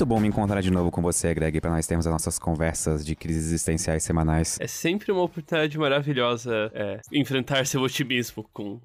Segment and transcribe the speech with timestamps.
[0.00, 3.04] muito bom me encontrar de novo com você, Greg, para nós termos as nossas conversas
[3.04, 4.56] de crises existenciais semanais.
[4.58, 8.80] É sempre uma oportunidade maravilhosa é, enfrentar seu otimismo com.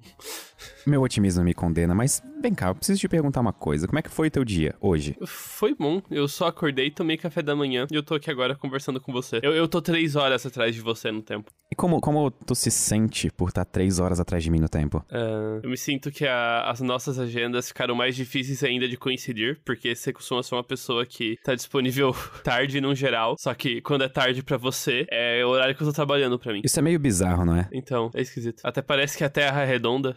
[0.86, 3.86] Meu otimismo me condena, mas vem cá, eu preciso te perguntar uma coisa.
[3.86, 5.16] Como é que foi o teu dia hoje?
[5.26, 6.00] Foi bom.
[6.10, 9.40] Eu só acordei, tomei café da manhã e eu tô aqui agora conversando com você.
[9.42, 11.50] Eu, eu tô três horas atrás de você no tempo.
[11.70, 15.04] E como, como tu se sente por estar três horas atrás de mim no tempo?
[15.10, 19.60] Uh, eu me sinto que a, as nossas agendas ficaram mais difíceis ainda de coincidir,
[19.64, 22.14] porque você costuma ser uma pessoa que tá disponível
[22.44, 25.86] tarde no geral, só que quando é tarde para você, é o horário que eu
[25.86, 26.60] tô trabalhando para mim.
[26.64, 27.68] Isso é meio bizarro, não é?
[27.72, 28.60] Então, é esquisito.
[28.62, 30.16] Até parece que a Terra é redonda.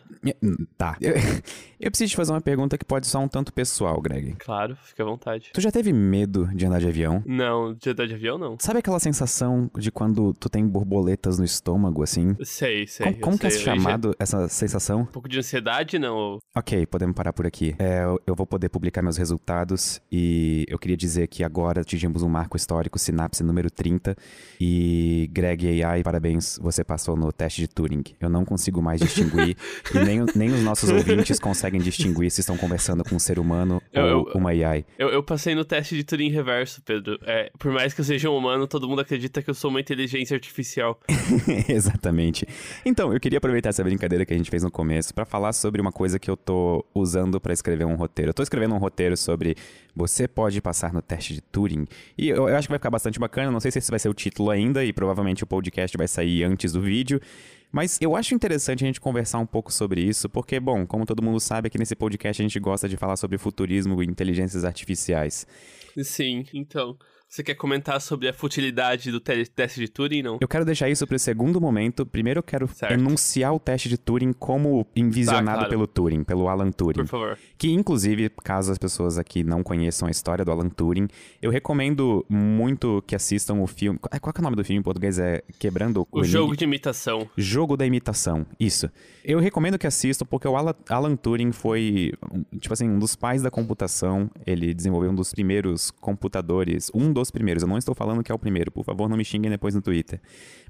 [0.77, 0.97] Tá.
[1.01, 1.13] Eu,
[1.79, 4.35] eu preciso te fazer uma pergunta que pode ser um tanto pessoal, Greg.
[4.39, 5.49] Claro, fica à vontade.
[5.53, 7.23] Tu já teve medo de andar de avião?
[7.25, 8.57] Não, de andar de avião não.
[8.59, 12.35] Sabe aquela sensação de quando tu tem borboletas no estômago, assim?
[12.43, 13.05] Sei, sei.
[13.05, 14.15] Como, como que é chamado já...
[14.19, 15.01] essa sensação?
[15.01, 16.39] Um pouco de ansiedade, não?
[16.55, 17.75] Ok, podemos parar por aqui.
[17.79, 22.29] É, eu vou poder publicar meus resultados e eu queria dizer que agora atingimos um
[22.29, 24.15] marco histórico, sinapse número 30.
[24.59, 28.03] E Greg AI, parabéns, você passou no teste de Turing.
[28.19, 29.55] Eu não consigo mais distinguir
[29.93, 33.81] e nem, nem os nossos ouvintes conseguem distinguir se estão conversando com um ser humano
[33.91, 34.85] eu, ou uma AI.
[34.97, 37.19] Eu, eu, passei no teste de Turing reverso, Pedro.
[37.23, 39.79] É, por mais que eu seja um humano, todo mundo acredita que eu sou uma
[39.79, 40.99] inteligência artificial.
[41.67, 42.47] Exatamente.
[42.85, 45.81] Então, eu queria aproveitar essa brincadeira que a gente fez no começo para falar sobre
[45.81, 48.29] uma coisa que eu tô usando para escrever um roteiro.
[48.29, 49.55] Eu tô escrevendo um roteiro sobre
[49.95, 51.85] você pode passar no teste de Turing.
[52.17, 53.51] E eu, eu acho que vai ficar bastante bacana.
[53.51, 56.43] Não sei se esse vai ser o título ainda e provavelmente o podcast vai sair
[56.43, 57.19] antes do vídeo.
[57.71, 61.21] Mas eu acho interessante a gente conversar um pouco sobre isso, porque, bom, como todo
[61.21, 65.45] mundo sabe, aqui nesse podcast a gente gosta de falar sobre futurismo e inteligências artificiais.
[66.03, 66.97] Sim, então.
[67.31, 70.39] Você quer comentar sobre a futilidade do teste de Turing, não?
[70.41, 72.03] Eu quero deixar isso para o segundo momento.
[72.03, 72.91] Primeiro eu quero certo.
[72.91, 75.69] enunciar o teste de Turing como envisionado tá, claro.
[75.69, 77.01] pelo Turing, pelo Alan Turing.
[77.01, 77.37] Por favor.
[77.55, 81.07] Que, inclusive, caso as pessoas aqui não conheçam a história do Alan Turing,
[81.39, 83.99] eu recomendo muito que assistam o filme...
[83.99, 85.19] Qual é o nome do filme em português?
[85.19, 86.21] É Quebrando o...
[86.21, 87.29] O Jogo de Imitação.
[87.37, 88.89] Jogo da Imitação, isso.
[89.23, 92.11] Eu recomendo que assistam porque o Alan Turing foi,
[92.59, 94.31] tipo assim, um dos pais da computação.
[94.47, 97.63] Ele desenvolveu um dos primeiros computadores, um dos primeiros.
[97.63, 99.81] Eu não estou falando que é o primeiro, por favor, não me xinguem depois no
[99.81, 100.19] Twitter.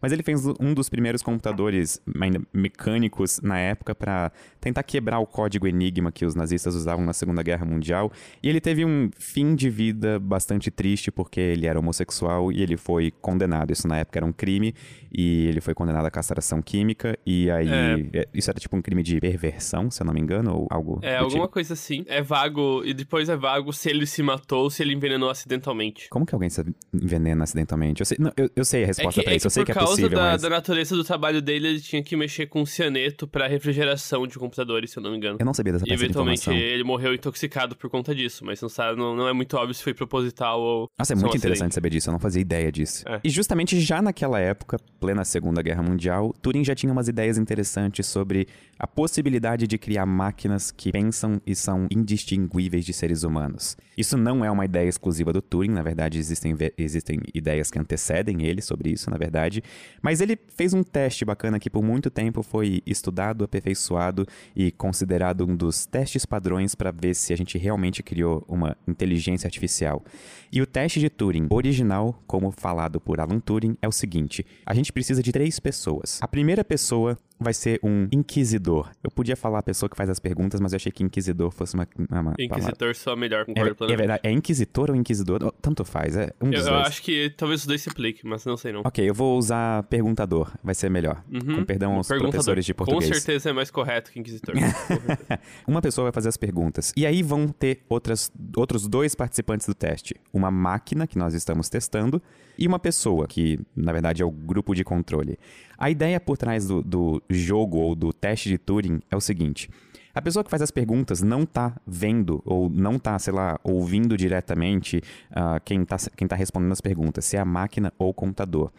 [0.01, 5.25] Mas ele fez um dos primeiros computadores ainda mecânicos na época para tentar quebrar o
[5.25, 8.11] código Enigma que os nazistas usavam na Segunda Guerra Mundial.
[8.41, 12.77] E ele teve um fim de vida bastante triste porque ele era homossexual e ele
[12.77, 13.71] foi condenado.
[13.71, 14.73] Isso na época era um crime
[15.11, 18.19] e ele foi condenado à castração química e aí é.
[18.21, 20.99] é isso era tipo um crime de perversão, se eu não me engano, ou algo
[21.01, 21.53] É, alguma tipo.
[21.53, 22.03] coisa assim.
[22.07, 26.09] É vago e depois é vago se ele se matou ou se ele envenenou acidentalmente.
[26.09, 26.63] Como que alguém se
[26.93, 28.01] envenena acidentalmente?
[28.01, 29.65] Eu sei, não, eu, eu sei a resposta é que, pra é isso, eu sei
[29.65, 30.41] que é possível, da, mas...
[30.41, 34.91] da natureza do trabalho dele, ele tinha que mexer com cianeto para refrigeração de computadores,
[34.91, 35.37] se eu não me engano.
[35.39, 38.97] Eu não sabia dessa E eventualmente ele morreu intoxicado por conta disso, mas não sabe,
[38.97, 42.09] não, não é muito óbvio se foi proposital ou Nossa, é muito interessante saber disso,
[42.09, 43.03] eu não fazia ideia disso.
[43.07, 43.19] É.
[43.23, 48.05] E justamente já naquela época, plena Segunda Guerra Mundial, Turing já tinha umas ideias interessantes
[48.07, 48.47] sobre
[48.77, 53.75] a possibilidade de criar máquinas que pensam e são indistinguíveis de seres humanos.
[53.97, 58.43] Isso não é uma ideia exclusiva do Turing, na verdade existem, existem ideias que antecedem
[58.43, 59.63] ele sobre isso, na verdade,
[60.01, 64.25] mas ele fez um teste bacana que por muito tempo foi estudado, aperfeiçoado
[64.55, 69.47] e considerado um dos testes padrões para ver se a gente realmente criou uma inteligência
[69.47, 70.03] artificial.
[70.51, 74.73] E o teste de Turing original, como falado por Alan Turing, é o seguinte: a
[74.73, 76.19] gente precisa de três pessoas.
[76.21, 78.91] A primeira pessoa vai ser um inquisidor.
[79.03, 81.73] Eu podia falar a pessoa que faz as perguntas, mas eu achei que inquisidor fosse
[81.73, 82.93] uma, uma Inquisitor palavra.
[82.93, 84.21] só melhor, concordo é, é verdade.
[84.23, 85.51] É inquisitor ou inquisidor?
[85.61, 88.43] Tanto faz, é um dos Eu, eu acho que talvez os dois se apliquem, mas
[88.45, 88.81] não sei não.
[88.83, 91.23] Ok, eu vou usar perguntador, vai ser melhor.
[91.31, 91.57] Uhum.
[91.57, 93.09] Com perdão aos professores de português.
[93.09, 94.55] Com certeza é mais correto que inquisitor.
[95.65, 96.91] uma pessoa vai fazer as perguntas.
[96.95, 100.15] E aí vão ter outras, outros dois participantes do teste.
[100.33, 102.21] Uma máquina, que nós estamos testando,
[102.57, 105.39] e uma pessoa, que na verdade é o grupo de controle.
[105.81, 109.69] A ideia por trás do, do jogo ou do teste de Turing é o seguinte:
[110.19, 114.17] a pessoa que faz as perguntas não está vendo ou não está, sei lá, ouvindo
[114.17, 115.01] diretamente
[115.31, 118.69] uh, quem está quem tá respondendo as perguntas, se é a máquina ou o computador.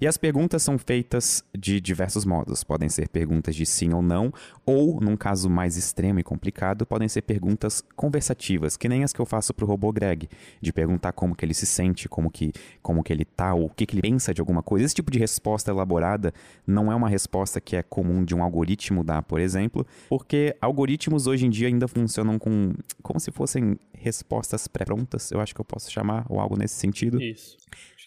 [0.00, 2.64] E as perguntas são feitas de diversos modos.
[2.64, 4.32] Podem ser perguntas de sim ou não,
[4.66, 9.20] ou, num caso mais extremo e complicado, podem ser perguntas conversativas, que nem as que
[9.20, 10.28] eu faço para o robô Greg,
[10.60, 12.52] de perguntar como que ele se sente, como que,
[12.82, 14.84] como que ele tá, ou o que, que ele pensa de alguma coisa.
[14.84, 16.32] Esse tipo de resposta elaborada
[16.66, 20.56] não é uma resposta que é comum de um algoritmo dar, por exemplo, porque
[20.88, 25.60] algoritmos hoje em dia ainda funcionam com como se fossem respostas pré-prontas, eu acho que
[25.60, 27.20] eu posso chamar, ou algo nesse sentido.
[27.20, 27.58] Isso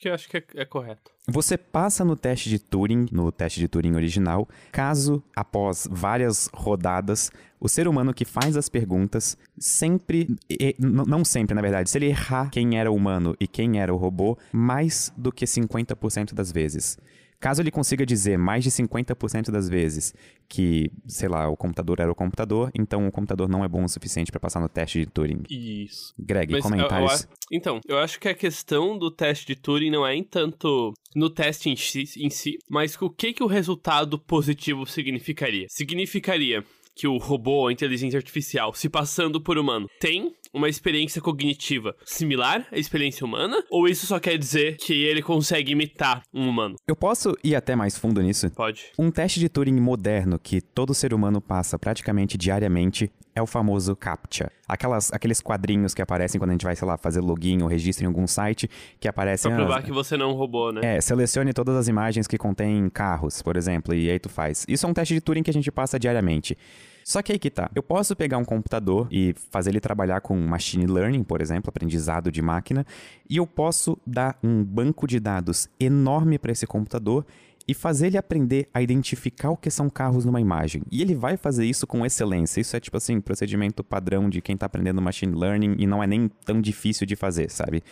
[0.02, 1.12] que acho que é, é correto.
[1.28, 7.32] Você passa no teste de Turing, no teste de Turing original, caso após várias rodadas
[7.60, 12.08] o ser humano que faz as perguntas sempre, e, não sempre na verdade, se ele
[12.08, 16.52] errar quem era o humano e quem era o robô, mais do que 50% das
[16.52, 16.98] vezes.
[17.42, 20.14] Caso ele consiga dizer mais de 50% das vezes
[20.48, 23.90] que, sei lá, o computador era o computador, então o computador não é bom o
[23.90, 25.42] suficiente para passar no teste de Turing.
[25.50, 26.14] Isso.
[26.20, 27.24] Greg, Mas comentários.
[27.24, 30.24] Eu, eu, então, eu acho que a questão do teste de Turing não é em
[30.24, 35.66] tanto no teste em si, em si mas o que, que o resultado positivo significaria?
[35.68, 36.64] Significaria
[36.96, 42.68] que o robô, a inteligência artificial, se passando por humano, tem uma experiência cognitiva similar
[42.72, 43.64] à experiência humana?
[43.70, 46.76] Ou isso só quer dizer que ele consegue imitar um humano?
[46.88, 48.50] Eu posso ir até mais fundo nisso?
[48.52, 48.92] Pode.
[49.00, 53.96] Um teste de Turing moderno que todo ser humano passa praticamente diariamente é o famoso
[53.96, 54.52] CAPTCHA.
[54.68, 58.06] Aquelas, aqueles quadrinhos que aparecem quando a gente vai, sei lá, fazer login ou registro
[58.06, 58.70] em algum site,
[59.00, 59.52] que aparecem...
[59.52, 59.86] Pra provar as...
[59.86, 60.98] que você não roubou, né?
[60.98, 64.66] É, selecione todas as imagens que contêm carros, por exemplo, e aí tu faz.
[64.68, 66.58] Isso é um teste de Turing que a gente passa diariamente.
[67.04, 67.70] Só que aí que tá.
[67.74, 72.32] Eu posso pegar um computador e fazer ele trabalhar com machine learning, por exemplo, aprendizado
[72.32, 72.86] de máquina,
[73.30, 77.26] e eu posso dar um banco de dados enorme para esse computador
[77.68, 80.84] e fazer ele aprender a identificar o que são carros numa imagem.
[80.92, 82.62] E ele vai fazer isso com excelência.
[82.62, 86.08] Isso é tipo assim, procedimento padrão de quem está aprendendo machine learning e não é
[86.08, 87.84] nem tão difícil de fazer, sabe?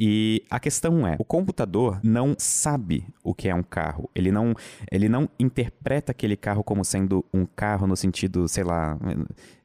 [0.00, 4.08] E a questão é, o computador não sabe o que é um carro.
[4.14, 4.54] Ele não,
[4.92, 8.96] ele não interpreta aquele carro como sendo um carro no sentido, sei lá,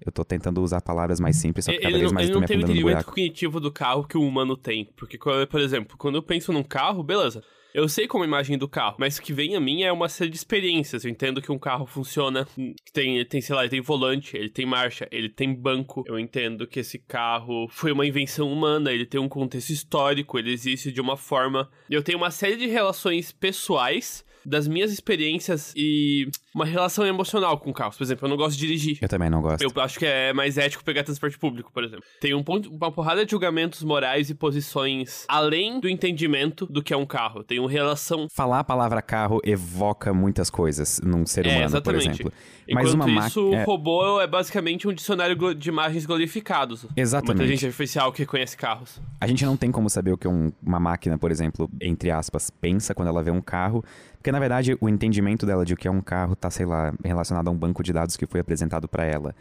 [0.04, 2.48] eu tô tentando usar palavras mais simples, só que cada ele vez mais ele não
[2.48, 4.90] tem o entendimento cognitivo do carro que o humano tem.
[4.98, 7.44] Porque, por exemplo, quando eu penso num carro, beleza.
[7.74, 10.08] Eu sei como a imagem do carro, mas o que vem a mim é uma
[10.08, 11.04] série de experiências.
[11.04, 12.48] Eu entendo que um carro funciona,
[12.94, 16.04] tem, tem sei lá, ele tem volante, ele tem marcha, ele tem banco.
[16.08, 20.52] Eu entendo que esse carro foi uma invenção humana, ele tem um contexto histórico, ele
[20.52, 21.68] existe de uma forma.
[21.90, 27.74] Eu tenho uma série de relações pessoais das minhas experiências e uma relação emocional com
[27.74, 27.98] carros.
[27.98, 28.98] Por exemplo, eu não gosto de dirigir.
[29.02, 29.62] Eu também não gosto.
[29.62, 32.06] Eu acho que é mais ético pegar transporte público, por exemplo.
[32.20, 36.94] Tem um ponto, uma porrada de julgamentos morais e posições além do entendimento do que
[36.94, 37.44] é um carro.
[37.44, 38.28] Tem uma relação.
[38.32, 41.84] Falar a palavra carro evoca muitas coisas num ser humano, é, exatamente.
[41.84, 42.34] por exemplo.
[42.68, 43.64] Enquanto Mas uma isso, o é...
[43.64, 46.86] robô é basicamente um dicionário de imagens glorificados.
[46.96, 47.32] Exatamente.
[47.32, 49.02] Uma inteligência artificial que reconhece carros.
[49.20, 52.50] A gente não tem como saber o que um, uma máquina, por exemplo, entre aspas,
[52.50, 53.84] pensa quando ela vê um carro,
[54.14, 56.94] porque na verdade o entendimento dela de o que é um carro tá, sei lá,
[57.04, 59.34] relacionado a um banco de dados que foi apresentado para ela.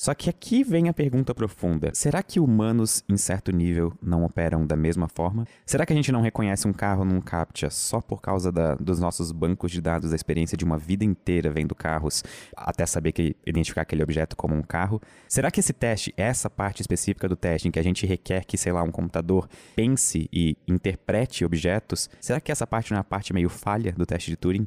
[0.00, 4.66] Só que aqui vem a pergunta profunda: será que humanos, em certo nível, não operam
[4.66, 5.46] da mesma forma?
[5.66, 8.98] Será que a gente não reconhece um carro num CAPTCHA só por causa da, dos
[8.98, 12.24] nossos bancos de dados, da experiência de uma vida inteira vendo carros,
[12.56, 15.02] até saber que identificar aquele objeto como um carro?
[15.28, 18.56] Será que esse teste, essa parte específica do teste, em que a gente requer que,
[18.56, 23.04] sei lá, um computador pense e interprete objetos, será que essa parte não é a
[23.04, 24.66] parte meio falha do teste de Turing?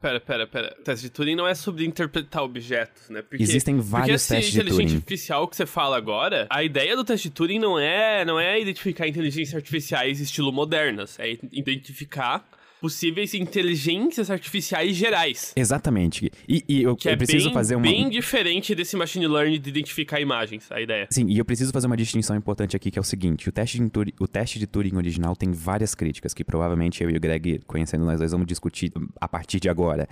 [0.00, 0.76] Pera, pera, pera.
[0.80, 3.22] O teste de Turing não é sobre interpretar objetos, né?
[3.22, 4.72] Porque, Existem vários porque testes de Turing.
[4.72, 8.38] Inteligência artificial que você fala agora, a ideia do teste de Turing não é, não
[8.38, 12.44] é identificar inteligências artificiais estilo modernas, é identificar
[12.82, 15.52] possíveis inteligências artificiais gerais.
[15.54, 16.32] Exatamente.
[16.48, 17.84] E, e eu, que eu é preciso bem, fazer uma.
[17.84, 21.06] bem diferente desse machine learning de identificar imagens, a ideia.
[21.08, 23.78] Sim, e eu preciso fazer uma distinção importante aqui, que é o seguinte: o teste
[23.78, 27.20] de Turing, o teste de Turing original tem várias críticas, que provavelmente eu e o
[27.20, 30.08] Greg, conhecendo nós dois, vamos discutir a partir de agora.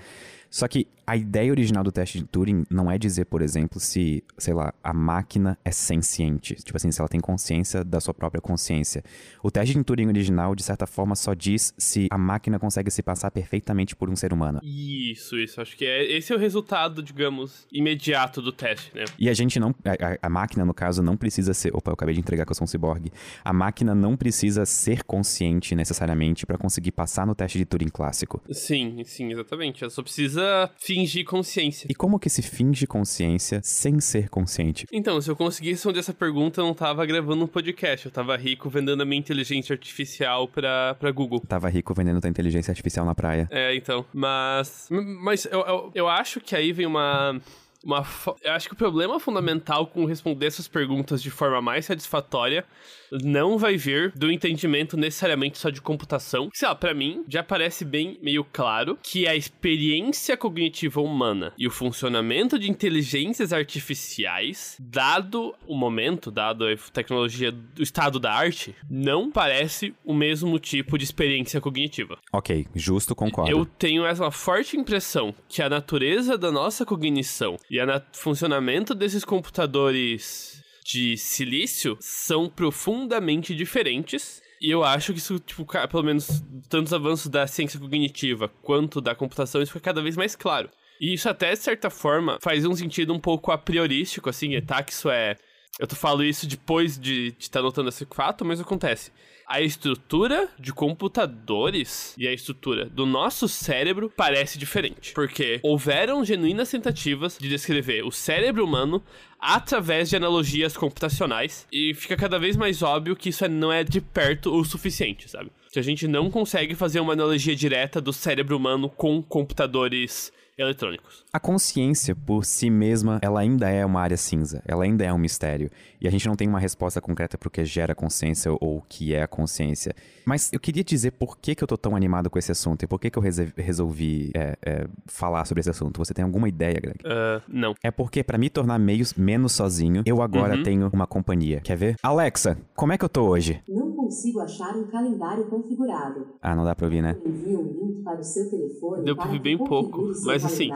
[0.51, 4.23] Só que a ideia original do teste de Turing não é dizer, por exemplo, se,
[4.39, 6.55] sei lá, a máquina é senciente.
[6.55, 9.03] Tipo assim, se ela tem consciência da sua própria consciência.
[9.43, 13.03] O teste de Turing original, de certa forma, só diz se a máquina consegue se
[13.03, 14.61] passar perfeitamente por um ser humano.
[14.63, 15.61] Isso, isso.
[15.61, 19.05] Acho que é, esse é o resultado, digamos, imediato do teste, né?
[19.19, 19.75] E a gente não.
[19.85, 21.75] A, a máquina, no caso, não precisa ser.
[21.75, 23.13] Opa, eu acabei de entregar que eu sou um ciborgue.
[23.45, 28.41] A máquina não precisa ser consciente necessariamente para conseguir passar no teste de Turing clássico.
[28.51, 29.83] Sim, sim, exatamente.
[29.83, 31.87] Ela só precisa precisa fingir consciência.
[31.91, 34.87] E como que se finge consciência sem ser consciente?
[34.93, 38.07] Então, se eu conseguisse responder essa pergunta, eu não tava gravando um podcast.
[38.07, 41.41] Eu tava rico vendendo a minha inteligência artificial pra, pra Google.
[41.41, 43.49] Tava rico vendendo tua inteligência artificial na praia.
[43.51, 44.05] É, então.
[44.13, 44.89] Mas.
[44.91, 47.41] Mas eu, eu, eu acho que aí vem uma
[47.83, 48.07] uma
[48.43, 52.67] eu acho que o problema fundamental com responder essas perguntas de forma mais satisfatória
[53.13, 56.51] não vai vir do entendimento necessariamente só de computação.
[56.53, 61.67] Sei lá, pra mim, já parece bem meio claro que a experiência cognitiva humana e
[61.67, 68.75] o funcionamento de inteligências artificiais, dado o momento, dado a tecnologia do estado da arte,
[68.89, 72.19] não parece o mesmo tipo de experiência cognitiva.
[72.33, 73.51] Ok, justo, concordo.
[73.51, 79.25] Eu tenho essa forte impressão que a natureza da nossa cognição e o funcionamento desses
[79.25, 86.93] computadores de silício são profundamente diferentes E eu acho que isso, tipo, pelo menos tantos
[86.93, 90.69] avanços da ciência cognitiva quanto da computação, isso fica cada vez mais claro.
[91.01, 94.83] E isso até, de certa forma, faz um sentido um pouco a priorístico, assim, tá?
[94.83, 95.37] Que isso é.
[95.81, 99.11] Eu tô falando isso depois de estar tá notando esse fato, mas acontece
[99.47, 105.13] a estrutura de computadores e a estrutura do nosso cérebro parece diferente.
[105.15, 109.03] Porque houveram genuínas tentativas de descrever o cérebro humano
[109.41, 114.03] através de analogias computacionais e fica cada vez mais óbvio que isso não é de
[114.03, 115.51] perto o suficiente, sabe?
[115.73, 121.25] Que a gente não consegue fazer uma analogia direta do cérebro humano com computadores eletrônicos.
[121.33, 125.19] A consciência por si mesma, ela ainda é uma área cinza, ela ainda é um
[125.19, 125.71] mistério.
[126.01, 128.83] E a gente não tem uma resposta concreta para o que gera consciência ou o
[128.89, 129.95] que é a consciência.
[130.25, 132.87] Mas eu queria dizer por que, que eu tô tão animado com esse assunto e
[132.87, 133.23] por que, que eu
[133.57, 135.99] resolvi é, é, falar sobre esse assunto.
[135.99, 136.99] Você tem alguma ideia, Greg?
[137.05, 137.75] Uh, não.
[137.83, 140.63] É porque para me tornar meio, menos sozinho, eu agora uhum.
[140.63, 141.61] tenho uma companhia.
[141.61, 141.97] Quer ver?
[142.03, 143.63] Alexa, como é que eu tô hoje?
[143.69, 146.27] Não consigo achar um calendário configurado.
[146.43, 147.17] Ah, não dá pra ouvir, né?
[147.25, 149.05] Envia um link para o seu telefone.
[149.05, 150.71] Deu pra ouvir bem pouco, mas assim,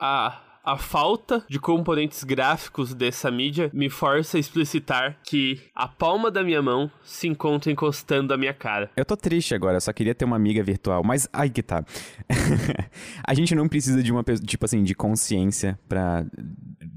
[0.00, 6.28] a a falta de componentes gráficos dessa mídia me força a explicitar que a palma
[6.28, 8.90] da minha mão se encontra encostando a minha cara.
[8.96, 11.84] Eu tô triste agora, só queria ter uma amiga virtual, mas aí que tá.
[13.24, 16.26] a gente não precisa de uma, tipo assim, de consciência para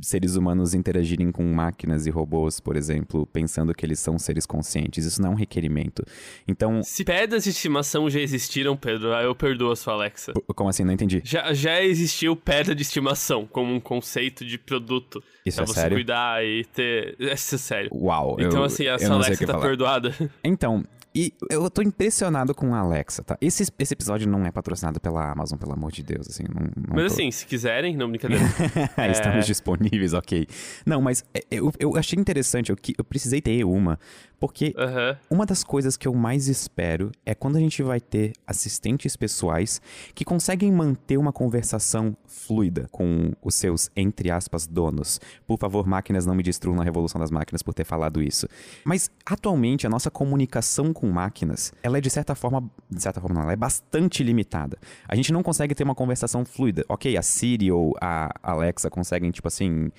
[0.01, 5.05] seres humanos interagirem com máquinas e robôs, por exemplo, pensando que eles são seres conscientes.
[5.05, 6.03] Isso não é um requerimento.
[6.47, 6.81] Então.
[6.83, 10.33] Se pedras de estimação já existiram, Pedro, eu perdoo a sua Alexa.
[10.55, 10.83] Como assim?
[10.83, 11.21] Não entendi.
[11.23, 15.23] Já, já existiu pedra de estimação como um conceito de produto.
[15.45, 15.97] Isso pra é você sério?
[15.97, 17.15] cuidar e ter.
[17.19, 17.89] Isso é sério.
[17.93, 18.37] Uau.
[18.39, 19.65] Então, eu, assim, a sua Alexa tá falar.
[19.65, 20.15] perdoada.
[20.43, 23.37] Então, e eu tô impressionado com a Alexa, tá?
[23.41, 26.43] Esse, esse episódio não é patrocinado pela Amazon, pelo amor de Deus, assim.
[26.43, 27.13] Não, não mas tô...
[27.13, 28.43] assim, se quiserem, não brincadeira.
[29.11, 29.47] Estamos é...
[29.47, 30.47] disponíveis, ok.
[30.85, 33.99] Não, mas é, eu, eu achei interessante, eu, eu precisei ter uma,
[34.39, 35.17] porque uhum.
[35.29, 39.81] uma das coisas que eu mais espero é quando a gente vai ter assistentes pessoais
[40.15, 45.19] que conseguem manter uma conversação fluida com os seus, entre aspas, donos.
[45.45, 48.47] Por favor, máquinas, não me destruam na revolução das máquinas por ter falado isso.
[48.83, 53.35] Mas, atualmente, a nossa comunicação com máquinas, ela é de certa forma, de certa forma
[53.35, 54.77] não, ela é bastante limitada.
[55.07, 56.85] A gente não consegue ter uma conversação fluida.
[56.87, 59.91] Ok, a Siri ou a Alexa conseguem, tipo assim,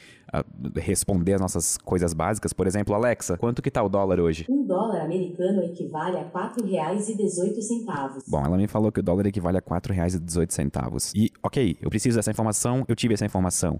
[0.76, 2.52] responder as nossas coisas básicas.
[2.52, 4.46] Por exemplo, Alexa, quanto que tá o dólar hoje?
[4.48, 8.24] Um dólar americano equivale a R$ 4,18.
[8.26, 11.12] Bom, ela me falou que o dólar equivale a R$ 4,18.
[11.14, 13.78] E, ok, eu preciso dessa informação, eu tive essa informação.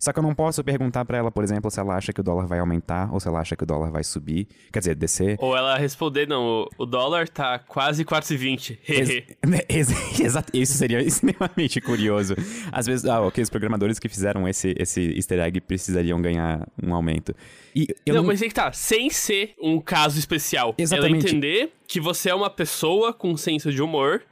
[0.00, 2.24] Só que eu não posso perguntar para ela, por exemplo, se ela acha que o
[2.24, 4.48] dólar vai aumentar ou se ela acha que o dólar vai subir.
[4.72, 5.36] Quer dizer, descer.
[5.38, 8.78] Ou ela responder, não, o dólar tá quase 4,20.
[9.68, 12.34] Ex exato, isso seria extremamente curioso.
[12.72, 16.94] Às vezes, ah, ok, os programadores que fizeram esse, esse easter egg precisariam ganhar um
[16.94, 17.36] aumento.
[17.76, 20.74] E não, não, mas aí que tá, sem ser um caso especial.
[20.78, 21.26] Exatamente.
[21.26, 24.22] Ela entender que você é uma pessoa com senso de humor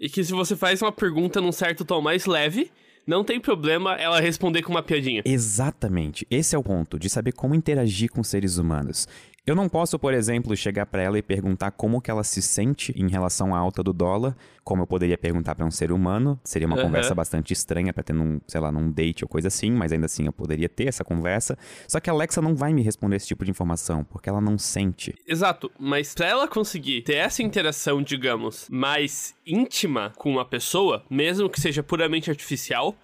[0.00, 2.70] e que se você faz uma pergunta num certo tom mais leve,
[3.06, 5.22] não tem problema ela responder com uma piadinha.
[5.24, 6.26] Exatamente.
[6.30, 9.06] Esse é o ponto, de saber como interagir com seres humanos.
[9.46, 12.92] Eu não posso, por exemplo, chegar para ela e perguntar como que ela se sente
[12.96, 16.36] em relação à alta do dólar, como eu poderia perguntar para um ser humano.
[16.42, 16.82] Seria uma uhum.
[16.82, 20.06] conversa bastante estranha para ter num, sei lá, num date ou coisa assim, mas ainda
[20.06, 21.56] assim eu poderia ter essa conversa.
[21.86, 24.58] Só que a Alexa não vai me responder esse tipo de informação, porque ela não
[24.58, 25.14] sente.
[25.28, 31.48] Exato, mas para ela conseguir ter essa interação, digamos, mais íntima com uma pessoa, mesmo
[31.48, 32.96] que seja puramente artificial,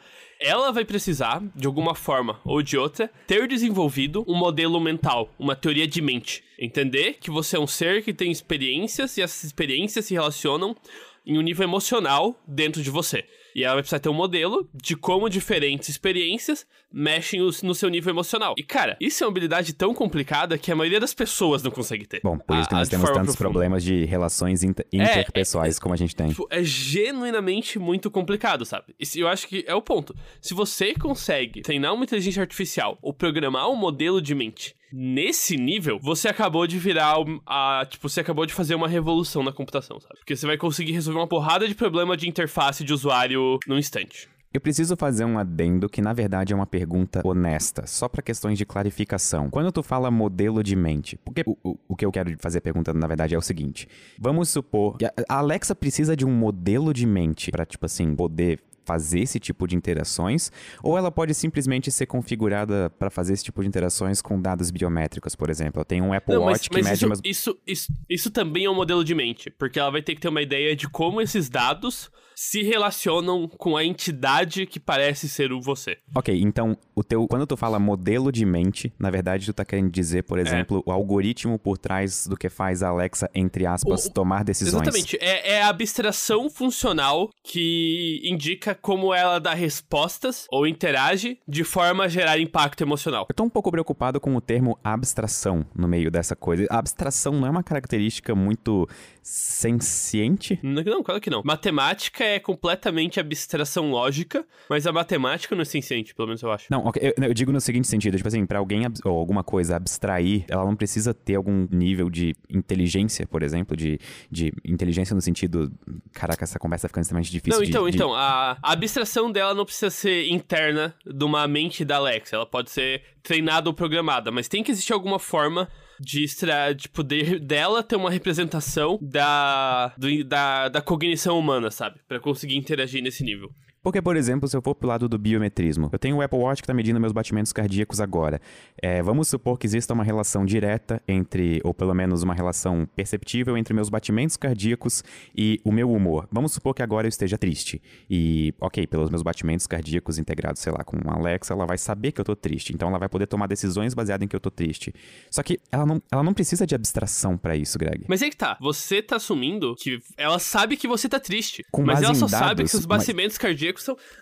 [0.43, 5.55] ela vai precisar, de alguma forma ou de outra, ter desenvolvido um modelo mental, uma
[5.55, 6.43] teoria de mente.
[6.59, 10.77] Entender que você é um ser que tem experiências e essas experiências se relacionam
[11.25, 13.25] em um nível emocional dentro de você.
[13.55, 18.13] E ela vai precisar ter um modelo de como diferentes experiências mexem no seu nível
[18.13, 18.55] emocional.
[18.57, 22.07] E, cara, isso é uma habilidade tão complicada que a maioria das pessoas não consegue
[22.07, 22.21] ter.
[22.23, 23.39] Bom, por isso que nós temos tantos profunda.
[23.39, 26.29] problemas de relações inter interpessoais é, é, como a gente tem.
[26.29, 28.95] Tipo, é genuinamente muito complicado, sabe?
[28.99, 30.15] E eu acho que é o ponto.
[30.41, 35.99] Se você consegue treinar uma inteligência artificial ou programar um modelo de mente nesse nível,
[36.01, 37.87] você acabou de virar a.
[37.89, 40.17] Tipo, você acabou de fazer uma revolução na computação, sabe?
[40.19, 44.29] Porque você vai conseguir resolver uma porrada de problema de interface de usuário num instante.
[44.53, 48.59] Eu preciso fazer um adendo que na verdade é uma pergunta honesta, só para questões
[48.59, 49.49] de clarificação.
[49.49, 52.93] Quando tu fala modelo de mente, porque o, o, o que eu quero fazer pergunta
[52.93, 57.07] na verdade é o seguinte: vamos supor que a Alexa precisa de um modelo de
[57.07, 60.51] mente para tipo assim poder fazer esse tipo de interações,
[60.83, 65.35] ou ela pode simplesmente ser configurada para fazer esse tipo de interações com dados biométricos,
[65.35, 65.81] por exemplo.
[65.81, 67.21] Eu tenho um Apple Não, mas, Watch que mas mede isso, umas...
[67.25, 70.29] isso, isso, isso também é um modelo de mente, porque ela vai ter que ter
[70.29, 72.11] uma ideia de como esses dados
[72.45, 75.99] se relacionam com a entidade que parece ser o você.
[76.13, 79.91] Ok, então o teu, quando tu fala modelo de mente, na verdade tu tá querendo
[79.93, 84.13] dizer, por exemplo, o algoritmo por trás do que faz a Alexa, entre aspas, O-
[84.13, 84.83] tomar decisões.
[84.83, 85.17] Exatamente.
[85.21, 92.05] É, é a abstração funcional que indica como ela dá respostas ou interage de forma
[92.05, 93.27] a gerar impacto emocional.
[93.31, 96.67] Eu tô um pouco preocupado com o termo abstração no meio dessa coisa.
[96.69, 98.89] A abstração não é uma característica muito
[99.23, 100.59] senciente?
[100.63, 101.43] Não, não, claro que não.
[101.45, 106.67] Matemática é completamente abstração lógica, mas a matemática não é senciente, pelo menos eu acho.
[106.71, 109.43] Não, ok, eu, eu digo no seguinte sentido, tipo assim, pra alguém ab- ou alguma
[109.45, 113.99] coisa abstrair, ela não precisa ter algum nível de inteligência, por exemplo, de,
[114.31, 115.73] de inteligência no sentido,
[116.13, 119.31] caraca, essa conversa tá ficando extremamente difícil Não, de- então, de, então, a, a abstração
[119.31, 122.37] dela não precisa ser interna de uma mente da Alexa.
[122.37, 125.69] Ela pode ser treinada ou programada, mas tem que existir alguma forma
[126.03, 132.01] de, extra, de poder dela ter uma representação da, do- da, da cognição humana, sabe?
[132.09, 133.51] Pra conseguir interagir nesse nível.
[133.83, 136.63] Porque, por exemplo, se eu for pro lado do biometrismo, eu tenho o Apple Watch
[136.63, 138.41] que tá medindo meus batimentos cardíacos agora.
[138.81, 143.57] É, vamos supor que exista uma relação direta entre, ou pelo menos uma relação perceptível
[143.57, 145.03] entre meus batimentos cardíacos
[145.37, 146.29] e o meu humor.
[146.31, 147.83] Vamos supor que agora eu esteja triste.
[148.09, 152.13] E, ok, pelos meus batimentos cardíacos integrados, sei lá, com a Alexa, ela vai saber
[152.13, 152.73] que eu tô triste.
[152.73, 154.95] Então ela vai poder tomar decisões baseadas em que eu tô triste.
[155.29, 158.05] Só que ela não, ela não precisa de abstração pra isso, Greg.
[158.07, 161.65] Mas aí que tá, você tá assumindo que ela sabe que você tá triste.
[161.73, 163.72] Com mas ela só sabe dados, que seus mas- batimentos cardíacos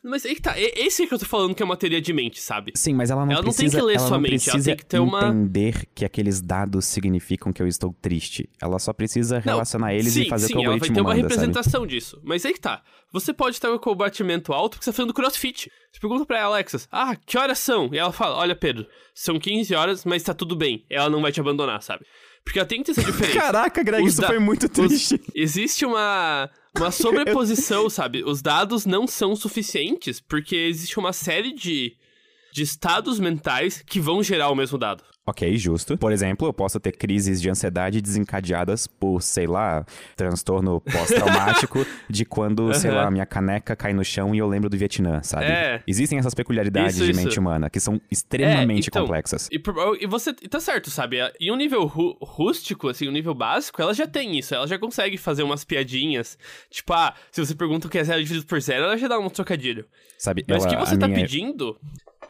[0.02, 2.40] Mas aí que tá, esse que eu tô falando que é uma teoria de mente,
[2.40, 2.72] sabe?
[2.76, 4.40] Sim, mas ela não Ela não tem precisa, que ler ela sua não mente, ela
[4.52, 8.48] precisa tem que ter uma- entender que aqueles dados significam que eu estou triste.
[8.60, 10.74] Ela só precisa Não, relacionar eles sim, e fazer sim, o que o ela vai
[10.74, 11.32] algoritmo ter uma manda, sabe?
[11.34, 12.20] representação disso.
[12.22, 12.82] Mas aí que tá.
[13.12, 15.68] Você pode estar com o batimento alto porque você tá fazendo crossfit.
[15.92, 17.90] Você pergunta pra ela, Alexas, ah, que horas são?
[17.92, 20.84] E ela fala, olha, Pedro, são 15 horas, mas tá tudo bem.
[20.88, 22.04] Ela não vai te abandonar, sabe?
[22.44, 23.38] Porque ela tem que ter essa diferença.
[23.38, 25.20] Caraca, Greg, Os isso da- foi muito Os- triste.
[25.34, 28.22] existe uma, uma sobreposição, sabe?
[28.24, 31.96] Os dados não são suficientes porque existe uma série de,
[32.52, 35.04] de estados mentais que vão gerar o mesmo dado.
[35.30, 35.96] Ok, justo.
[35.96, 39.84] Por exemplo, eu posso ter crises de ansiedade desencadeadas por, sei lá,
[40.16, 42.96] transtorno pós-traumático de quando, sei Aham.
[43.04, 45.44] lá, minha caneca cai no chão e eu lembro do Vietnã, sabe?
[45.46, 45.82] É.
[45.86, 47.22] Existem essas peculiaridades Isso, de isso.
[47.22, 49.48] mente humana que são extremamente então, complexas.
[49.52, 49.60] E,
[50.00, 51.18] e você e tá certo, sabe?
[51.40, 54.54] Em um nível rústico, assim, um nível básico, ela já tem isso.
[54.54, 56.36] Ela já consegue fazer umas piadinhas.
[56.70, 59.18] Tipo, ah, se você pergunta o que é zero dividido por zero, ela já dá
[59.18, 59.84] um trocadilho.
[60.18, 60.44] Sabe?
[60.48, 61.78] Mas o que você tá minha- pedindo.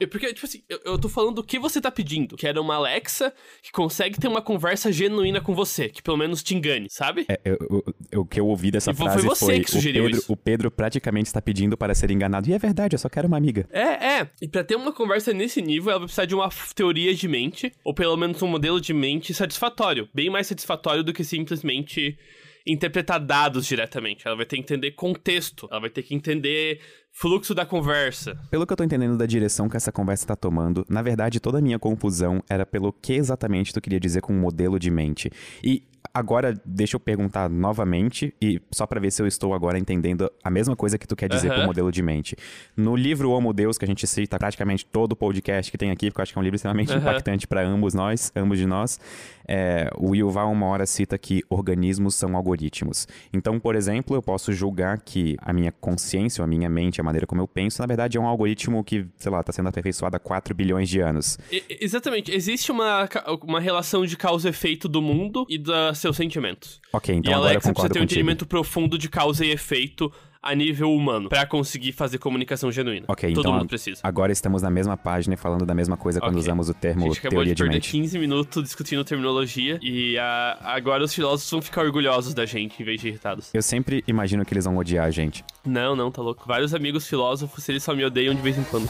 [0.00, 2.36] É Porque, tipo assim, eu, eu tô falando do que você tá pedindo.
[2.36, 3.32] Que era uma Alexa
[3.62, 7.26] que consegue ter uma conversa genuína com você, que pelo menos te engane, sabe?
[7.28, 10.02] É, eu- eu- o que eu ouvi dessa E foi frase você foi que sugeriu
[10.04, 10.32] o, Pedro, isso.
[10.32, 12.48] o Pedro praticamente está pedindo para ser enganado.
[12.48, 13.68] E é verdade, eu só quero uma amiga.
[13.70, 14.30] É, é.
[14.40, 17.72] E pra ter uma conversa nesse nível, ela vai precisar de uma teoria de mente,
[17.84, 20.08] ou pelo menos um modelo de mente satisfatório.
[20.14, 22.18] Bem mais satisfatório do que simplesmente
[22.66, 24.26] interpretar dados diretamente.
[24.26, 26.80] Ela vai ter que entender contexto, ela vai ter que entender
[27.12, 28.36] fluxo da conversa.
[28.50, 31.58] Pelo que eu tô entendendo da direção que essa conversa tá tomando, na verdade toda
[31.58, 35.30] a minha confusão era pelo que exatamente tu queria dizer com modelo de mente.
[35.62, 40.30] E agora deixa eu perguntar novamente, e só pra ver se eu estou agora entendendo
[40.42, 41.60] a mesma coisa que tu quer dizer Aham.
[41.60, 42.34] com modelo de mente.
[42.76, 46.10] No livro Homo Deus, que a gente cita praticamente todo o podcast que tem aqui,
[46.10, 47.00] porque eu acho que é um livro extremamente Aham.
[47.00, 48.98] impactante pra ambos nós, ambos de nós,
[49.46, 53.06] é, o Yuval uma hora cita que organismos são algoritmos.
[53.32, 57.04] Então, por exemplo, eu posso julgar que a minha consciência, ou a minha mente, a
[57.04, 60.16] maneira como eu penso, na verdade é um algoritmo que, sei lá, está sendo aperfeiçoado
[60.16, 61.38] há 4 bilhões de anos.
[61.50, 62.32] E- exatamente.
[62.32, 63.08] Existe uma,
[63.42, 66.80] uma relação de causa e efeito do mundo e dos seus sentimentos.
[66.92, 69.50] Ok, então e agora eu Alexa precisa concordo ter um entendimento profundo de causa e
[69.50, 73.04] efeito a nível humano pra conseguir fazer comunicação genuína.
[73.08, 74.00] Ok, Todo então mundo a- precisa.
[74.02, 77.02] agora estamos na mesma página e falando da mesma coisa quando usamos o A termo
[77.06, 77.90] gente acabou teoria de de, perder mente.
[77.90, 82.84] 15 minutos discutindo terminologia e ah, agora os filósofos vão ficar orgulhosos da gente em
[82.84, 83.50] vez de irritados.
[83.52, 85.44] Eu sempre imagino que eles vão odiar a gente.
[85.66, 86.44] Não, não, tá louco.
[86.46, 88.88] Vários amigos filósofos, eles só me odeiam de vez em quando.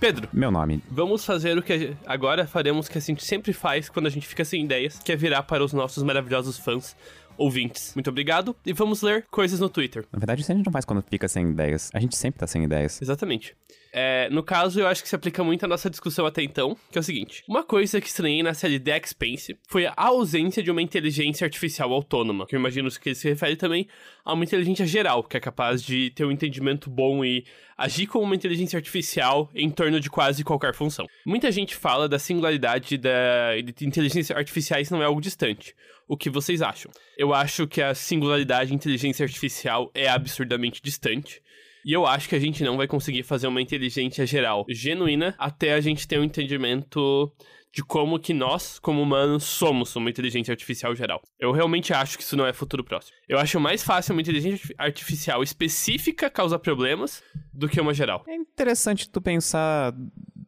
[0.00, 0.82] Pedro, Meu nome.
[0.90, 4.26] vamos fazer o que agora faremos o que a gente sempre faz quando a gente
[4.26, 6.96] fica sem ideias, que é virar para os nossos maravilhosos fãs
[7.40, 7.94] ouvintes.
[7.94, 10.04] Muito obrigado e vamos ler coisas no Twitter.
[10.12, 11.90] Na verdade, isso a gente não faz quando fica sem ideias.
[11.94, 13.00] A gente sempre tá sem ideias.
[13.00, 13.56] Exatamente.
[13.92, 16.98] É, no caso, eu acho que se aplica muito à nossa discussão até então, que
[16.98, 20.70] é o seguinte: uma coisa que estranhei na série The Expanse foi a ausência de
[20.70, 23.88] uma inteligência artificial autônoma, que eu imagino que ele se refere também
[24.24, 27.44] a uma inteligência geral, que é capaz de ter um entendimento bom e
[27.76, 31.06] agir como uma inteligência artificial em torno de quase qualquer função.
[31.26, 35.74] Muita gente fala da singularidade da de inteligência artificiais não é algo distante.
[36.10, 36.90] O que vocês acham?
[37.16, 41.40] Eu acho que a singularidade de inteligência artificial é absurdamente distante.
[41.86, 45.72] E eu acho que a gente não vai conseguir fazer uma inteligência geral genuína até
[45.72, 47.32] a gente ter um entendimento
[47.72, 51.22] de como que nós, como humanos, somos uma inteligência artificial geral.
[51.38, 53.16] Eu realmente acho que isso não é futuro próximo.
[53.28, 57.22] Eu acho mais fácil uma inteligência artificial específica causar problemas
[57.54, 58.24] do que uma geral.
[58.26, 59.94] É interessante tu pensar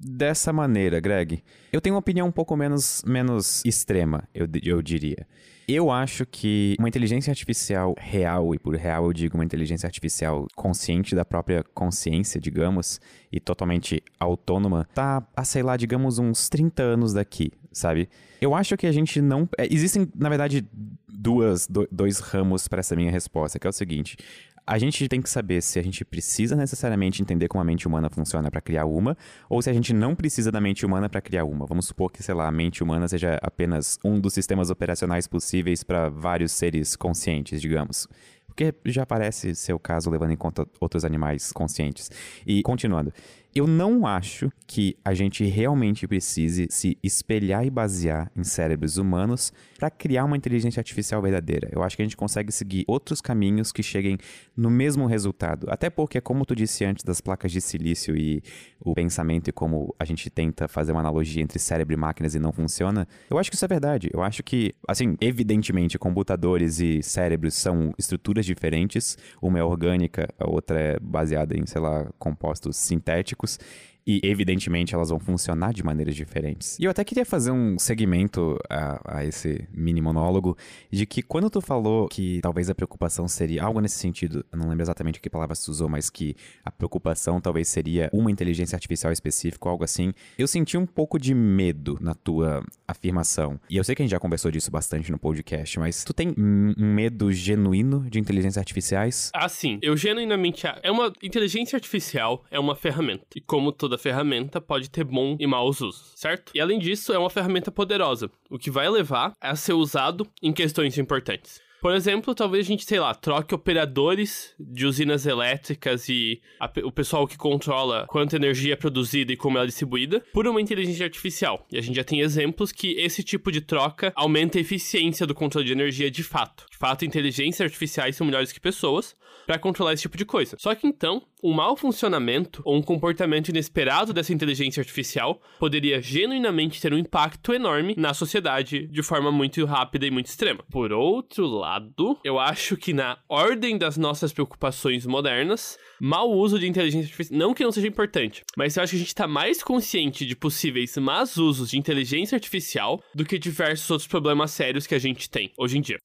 [0.03, 1.43] dessa maneira, Greg.
[1.73, 5.27] Eu tenho uma opinião um pouco menos, menos extrema, eu, eu diria.
[5.69, 10.47] Eu acho que uma inteligência artificial real, e por real eu digo uma inteligência artificial
[10.57, 16.83] consciente da própria consciência, digamos, e totalmente autônoma, tá a, sei lá, digamos, uns 30
[16.83, 18.09] anos daqui, sabe?
[18.41, 19.49] Eu acho que a gente não.
[19.57, 20.67] é, existem, na verdade,
[21.09, 24.17] duas, do- dois ramos para essa minha resposta, que é o seguinte.
[24.65, 28.09] A gente tem que saber se a gente precisa necessariamente entender como a mente humana
[28.09, 29.17] funciona para criar uma,
[29.51, 31.67] ou se a gente não precisa da mente humana para criar uma.
[31.67, 35.83] Vamos supor que, sei lá, a mente humana seja apenas um dos sistemas operacionais possíveis
[35.83, 38.07] para vários seres conscientes, digamos.
[38.47, 42.09] Porque já parece ser o caso levando em conta outros animais conscientes.
[42.47, 43.13] E continuando,
[43.55, 49.53] eu não acho que a gente realmente precise se espelhar e basear em cérebros humanos
[49.79, 51.69] para criar uma inteligência artificial verdadeira.
[51.71, 54.17] Eu acho que a gente consegue seguir outros caminhos que cheguem
[54.57, 55.67] no mesmo resultado.
[55.69, 58.43] Até porque, como tu disse antes das placas de silício e
[58.85, 62.39] o pensamento e como a gente tenta fazer uma analogia entre cérebro e máquinas e
[62.39, 64.11] não funciona, eu acho que isso é verdade.
[64.13, 69.17] Eu acho que, assim, evidentemente, computadores e cérebros são estruturas diferentes.
[69.41, 73.59] Uma é orgânica, a outra é baseada em, sei lá, compostos sintéticos.
[74.07, 76.79] E, evidentemente, elas vão funcionar de maneiras diferentes.
[76.79, 80.57] E eu até queria fazer um segmento a, a esse mini monólogo
[80.91, 84.69] de que quando tu falou que talvez a preocupação seria algo nesse sentido, eu não
[84.69, 89.13] lembro exatamente que palavra tu usou, mas que a preocupação talvez seria uma inteligência artificial
[89.13, 93.59] específica algo assim, eu senti um pouco de medo na tua afirmação.
[93.69, 96.35] E eu sei que a gente já conversou disso bastante no podcast, mas tu tem
[96.37, 99.31] um medo genuíno de inteligências artificiais?
[99.35, 100.67] Assim, eu genuinamente.
[100.83, 103.25] É uma inteligência artificial, é uma ferramenta.
[103.35, 106.53] E como toda ferramenta, pode ter bom e maus usos, certo?
[106.55, 110.53] E além disso, é uma ferramenta poderosa, o que vai levar a ser usado em
[110.53, 111.61] questões importantes.
[111.83, 116.93] Por exemplo, talvez a gente, sei lá, troque operadores de usinas elétricas e a o
[116.93, 121.05] pessoal que controla quanta energia é produzida e como ela é distribuída por uma inteligência
[121.05, 121.67] artificial.
[121.73, 125.35] E a gente já tem exemplos que esse tipo de troca aumenta a eficiência do
[125.35, 126.67] controle de energia de fato.
[126.83, 129.15] Fato, inteligências artificiais são melhores que pessoas
[129.47, 130.57] para controlar esse tipo de coisa.
[130.59, 136.81] Só que então, um mau funcionamento ou um comportamento inesperado dessa inteligência artificial poderia genuinamente
[136.81, 140.65] ter um impacto enorme na sociedade de forma muito rápida e muito extrema.
[140.73, 146.67] Por outro lado, eu acho que na ordem das nossas preocupações modernas, mau uso de
[146.67, 149.63] inteligência artificial, não que não seja importante, mas eu acho que a gente tá mais
[149.63, 154.97] consciente de possíveis más usos de inteligência artificial do que diversos outros problemas sérios que
[154.97, 155.99] a gente tem hoje em dia.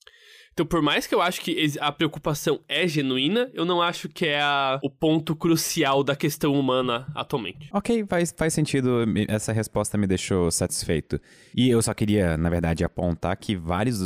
[0.58, 4.26] Então, por mais que eu acho que a preocupação é genuína, eu não acho que
[4.26, 7.70] é a- o ponto crucial da questão humana atualmente.
[7.72, 9.06] Ok, faz, faz sentido.
[9.28, 11.22] Essa resposta me deixou satisfeito.
[11.56, 14.00] E eu só queria, na verdade, apontar que vários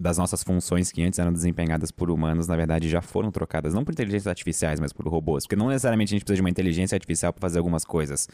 [0.00, 3.84] das nossas funções que antes eram desempenhadas por humanos, na verdade, já foram trocadas, não
[3.84, 5.44] por inteligências artificiais, mas por robôs.
[5.44, 8.26] Porque não necessariamente a gente precisa de uma inteligência artificial para fazer algumas coisas.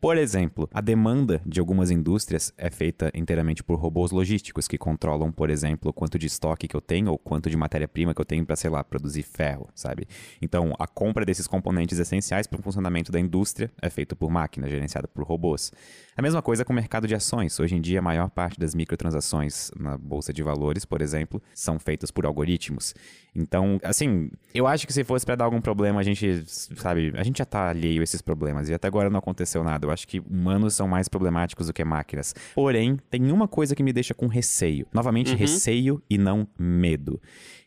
[0.00, 5.32] Por exemplo, a demanda de algumas indústrias é feita inteiramente por robôs logísticos que controlam,
[5.32, 8.46] por exemplo, quanto de estoque que eu tenho ou quanto de matéria-prima que eu tenho
[8.46, 10.06] para, sei lá, produzir ferro, sabe?
[10.40, 14.70] Então, a compra desses componentes essenciais para o funcionamento da indústria é feito por máquinas,
[14.70, 15.72] gerenciada por robôs.
[16.16, 17.58] A mesma coisa com o mercado de ações.
[17.58, 21.76] Hoje em dia, a maior parte das microtransações na bolsa de valores, por exemplo, são
[21.76, 22.94] feitas por algoritmos.
[23.34, 27.22] Então, assim, eu acho que se fosse para dar algum problema, a gente, sabe, a
[27.22, 29.87] gente já tá alheio a esses problemas e até agora não aconteceu nada.
[29.88, 32.34] Eu acho que humanos são mais problemáticos do que máquinas.
[32.54, 34.86] Porém, tem uma coisa que me deixa com receio.
[34.92, 37.20] Novamente, receio e não medo.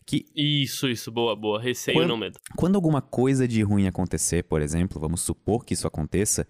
[0.06, 1.62] Que Isso, isso, boa, boa.
[1.62, 2.40] Receio, Quando- não medo.
[2.58, 6.48] quando alguma coisa de ruim acontecer, por exemplo, vamos supor que isso aconteça,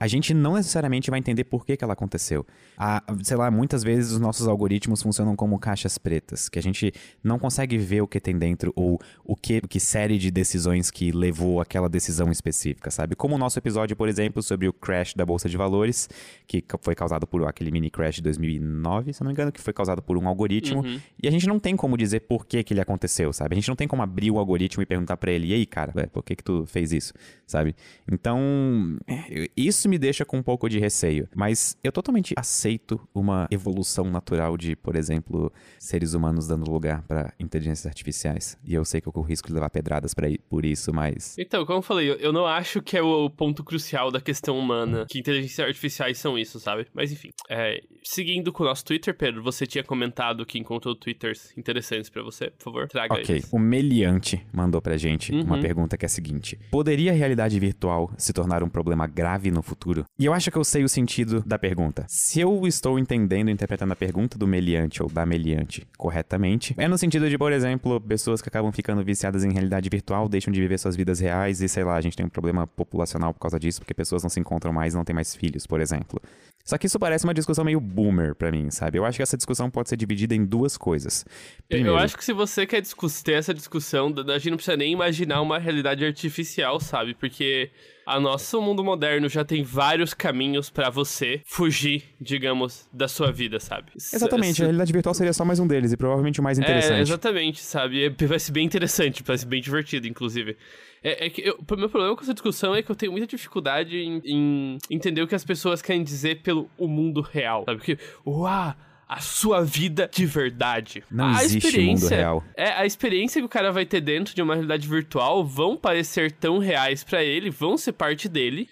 [0.00, 2.46] a gente não necessariamente vai entender por que, que ela aconteceu.
[2.78, 6.90] A, sei lá, muitas vezes os nossos algoritmos funcionam como caixas pretas, que a gente
[7.22, 11.12] não consegue ver o que tem dentro ou o que, que série de decisões que
[11.12, 13.14] levou aquela decisão específica, sabe?
[13.14, 16.08] Como o nosso episódio, por exemplo, sobre o crash da Bolsa de Valores,
[16.46, 19.74] que foi causado por aquele mini crash de 2009, se não me engano, que foi
[19.74, 20.82] causado por um algoritmo.
[21.22, 23.52] E a gente não tem como dizer por que, que ele aconteceu, sabe?
[23.52, 26.08] A gente não tem como abrir o algoritmo e perguntar pra ele, e aí, cara,
[26.10, 27.12] por que que tu fez isso,
[27.46, 27.76] sabe?
[28.10, 31.28] Então, é, isso me deixa com um pouco de receio.
[31.36, 37.32] Mas eu totalmente aceito uma evolução natural de, por exemplo, seres humanos dando lugar pra
[37.38, 38.56] inteligências artificiais.
[38.64, 41.36] E eu sei que eu corro o risco de levar pedradas pra, por isso, mas...
[41.38, 45.04] Então, como eu falei, eu- não acho que é o ponto crucial da questão humana,
[45.10, 46.86] que inteligências artificiais são isso, sabe?
[46.94, 51.52] Mas enfim, é, seguindo com o nosso Twitter, Pedro, você tinha comentado que encontrou twitters
[51.58, 53.48] interessantes pra você, por favor, traga Ok, eles.
[53.52, 55.60] o Meliante mandou pra gente uma Uhum.
[55.62, 59.62] pergunta que é a seguinte: Poderia a realidade virtual se tornar um problema grave no
[59.62, 59.79] futuro?
[60.18, 62.04] E eu acho que eu sei o sentido da pergunta.
[62.08, 66.86] Se eu estou entendendo e interpretando a pergunta do Meliante ou da Meliante corretamente, é
[66.88, 70.60] no sentido de, por exemplo, pessoas que acabam ficando viciadas em realidade virtual deixam de
[70.60, 73.58] viver suas vidas reais e, sei lá, a gente tem um problema populacional por causa
[73.58, 76.20] disso, porque pessoas não se encontram mais e não têm mais filhos, por exemplo.
[76.64, 78.98] Só que isso parece uma discussão meio boomer pra mim, sabe?
[78.98, 81.24] Eu acho que essa discussão pode ser dividida em duas coisas.
[81.68, 84.92] Eu acho que se você quer discutir ter essa discussão, a gente não precisa nem
[84.92, 87.14] imaginar uma realidade artificial, sabe?
[87.14, 87.70] Porque
[88.06, 93.60] a nosso mundo moderno já tem vários caminhos pra você fugir, digamos, da sua vida,
[93.60, 93.92] sabe?
[93.96, 96.62] Exatamente, Se- a realidade virtual seria só mais um deles e provavelmente o mais É,
[96.62, 97.00] interessante.
[97.02, 98.04] exatamente, sabe?
[98.04, 100.56] É, vai ser bem interessante, vai ser bem divertido, inclusive.
[101.02, 103.26] É, é que eu- o meu problema com essa discussão é que eu tenho muita
[103.26, 107.78] dificuldade em, em entender o que as pessoas querem dizer pelo o mundo real, sabe?
[107.78, 108.74] Porque, uau,
[109.10, 111.02] a sua vida de verdade.
[111.10, 112.44] Não a existe experiência, mundo real.
[112.56, 116.30] É, a experiência que o cara vai ter dentro de uma realidade virtual vão parecer
[116.30, 118.68] tão reais pra ele, vão ser parte dele,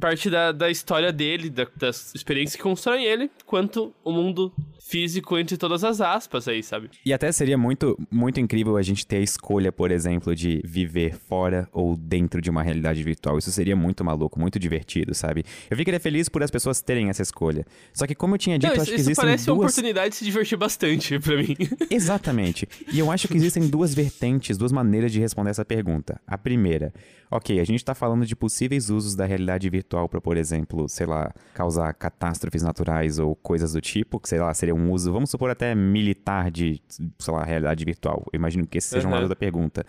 [0.00, 5.36] parte da, da história dele, da- das experiências que constroem ele, quanto o mundo físico
[5.36, 6.88] entre todas as aspas aí, sabe?
[7.04, 11.14] E até seria muito, muito incrível a gente ter a escolha, por exemplo, de viver
[11.16, 13.36] fora ou dentro de uma realidade virtual.
[13.38, 15.44] Isso seria muito maluco, muito divertido, sabe?
[15.68, 17.66] Eu ficaria feliz por as pessoas terem essa escolha.
[17.92, 19.72] Só que, como eu tinha dito, Não, isso, acho que isso existem parece uma duas...
[19.72, 21.56] oportunidade de se divertir bastante pra mim.
[21.90, 22.68] Exatamente.
[22.92, 26.20] E eu acho que existem duas vertentes, duas maneiras de responder essa pergunta.
[26.26, 26.94] A primeira,
[27.28, 31.06] ok, a gente tá falando de possíveis usos da realidade virtual para, por exemplo, sei
[31.06, 35.30] lá, causar catástrofes naturais ou coisas do tipo, que sei lá, seria um uso, vamos
[35.30, 36.80] supor até militar de,
[37.18, 38.24] sei lá, realidade virtual.
[38.32, 39.20] Eu imagino que esse seja um Aham.
[39.20, 39.84] lado da pergunta.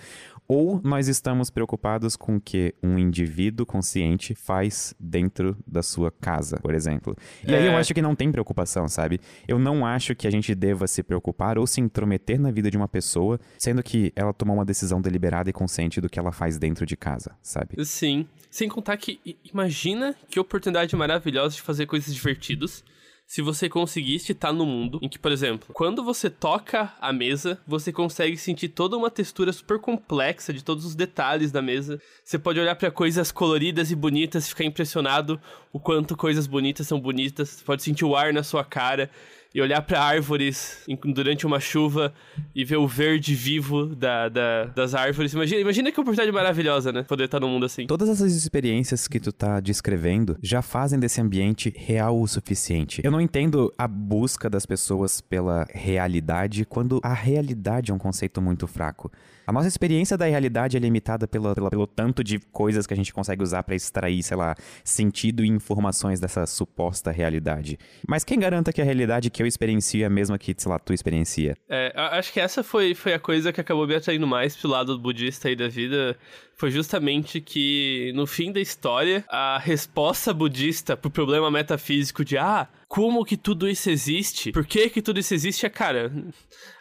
[0.50, 6.58] Ou nós estamos preocupados com o que um indivíduo consciente faz dentro da sua casa,
[6.62, 7.16] por exemplo.
[7.46, 7.76] E aí eu É.
[7.76, 9.20] acho que não tem preocupação, sabe?
[9.46, 12.78] Eu não acho que a gente deva se preocupar ou se intrometer na vida de
[12.78, 16.58] uma pessoa, sendo que ela tomou uma decisão deliberada e consciente do que ela faz
[16.58, 17.84] dentro de casa, sabe?
[17.86, 18.26] Sim.
[18.50, 19.20] Sem contar que,
[19.54, 22.84] imagina que oportunidade maravilhosa de fazer coisas divertidas
[23.28, 27.60] se você conseguisse estar no mundo em que, por exemplo, quando você toca a mesa,
[27.68, 32.02] você consegue sentir toda uma textura super complexa de todos os detalhes da mesa.
[32.24, 35.40] Você pode olhar pra coisas coloridas e bonitas e ficar impressionado
[35.74, 37.50] o quanto coisas bonitas são bonitas.
[37.50, 39.12] Você pode sentir o ar na sua cara
[39.58, 42.14] e olhar pra árvores durante uma chuva
[42.54, 45.34] e ver o verde vivo da, da- das árvores.
[45.34, 47.02] Imagina, imagina que oportunidade maravilhosa, né?
[47.02, 47.88] Poder estar num mundo assim.
[47.88, 53.02] Todas essas experiências que tu tá descrevendo já fazem desse ambiente real o suficiente.
[53.04, 58.40] Eu não entendo a busca das pessoas pela realidade quando a realidade é um conceito
[58.40, 59.12] muito fraco.
[59.48, 62.98] A nossa experiência da realidade é limitada pela, pela- pelo tanto de coisas que a
[62.98, 67.78] gente consegue usar pra extrair, sei lá, sentido e informações dessa suposta realidade.
[68.06, 70.78] Mas quem garanta que a realidade que eu experiencio é a mesma que, sei lá,
[70.78, 71.56] tu experiencia?
[71.70, 75.00] É, acho que essa foi, foi a coisa que acabou me atraindo mais pro lado
[75.00, 76.18] budista aí da vida.
[76.60, 82.68] Foi justamente que, no fim da história, a resposta budista pro problema metafísico de ah,
[82.88, 84.52] como que tudo isso existe?
[84.52, 85.68] Por que que tudo isso existe?
[85.68, 86.12] É, cara,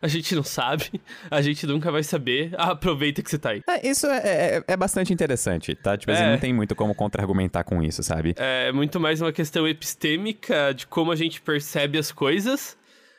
[0.00, 0.90] a gente não sabe,
[1.30, 2.54] a gente nunca vai saber.
[2.56, 3.62] Ah, aproveita que você tá aí.
[3.68, 5.94] É, isso é, é- é bastante interessante, tá?
[5.96, 6.30] Tipo assim, É.
[6.32, 8.34] não tem muito como contra-argumentar com isso, sabe?
[8.38, 12.78] É muito mais uma questão epistêmica de como a gente percebe as coisas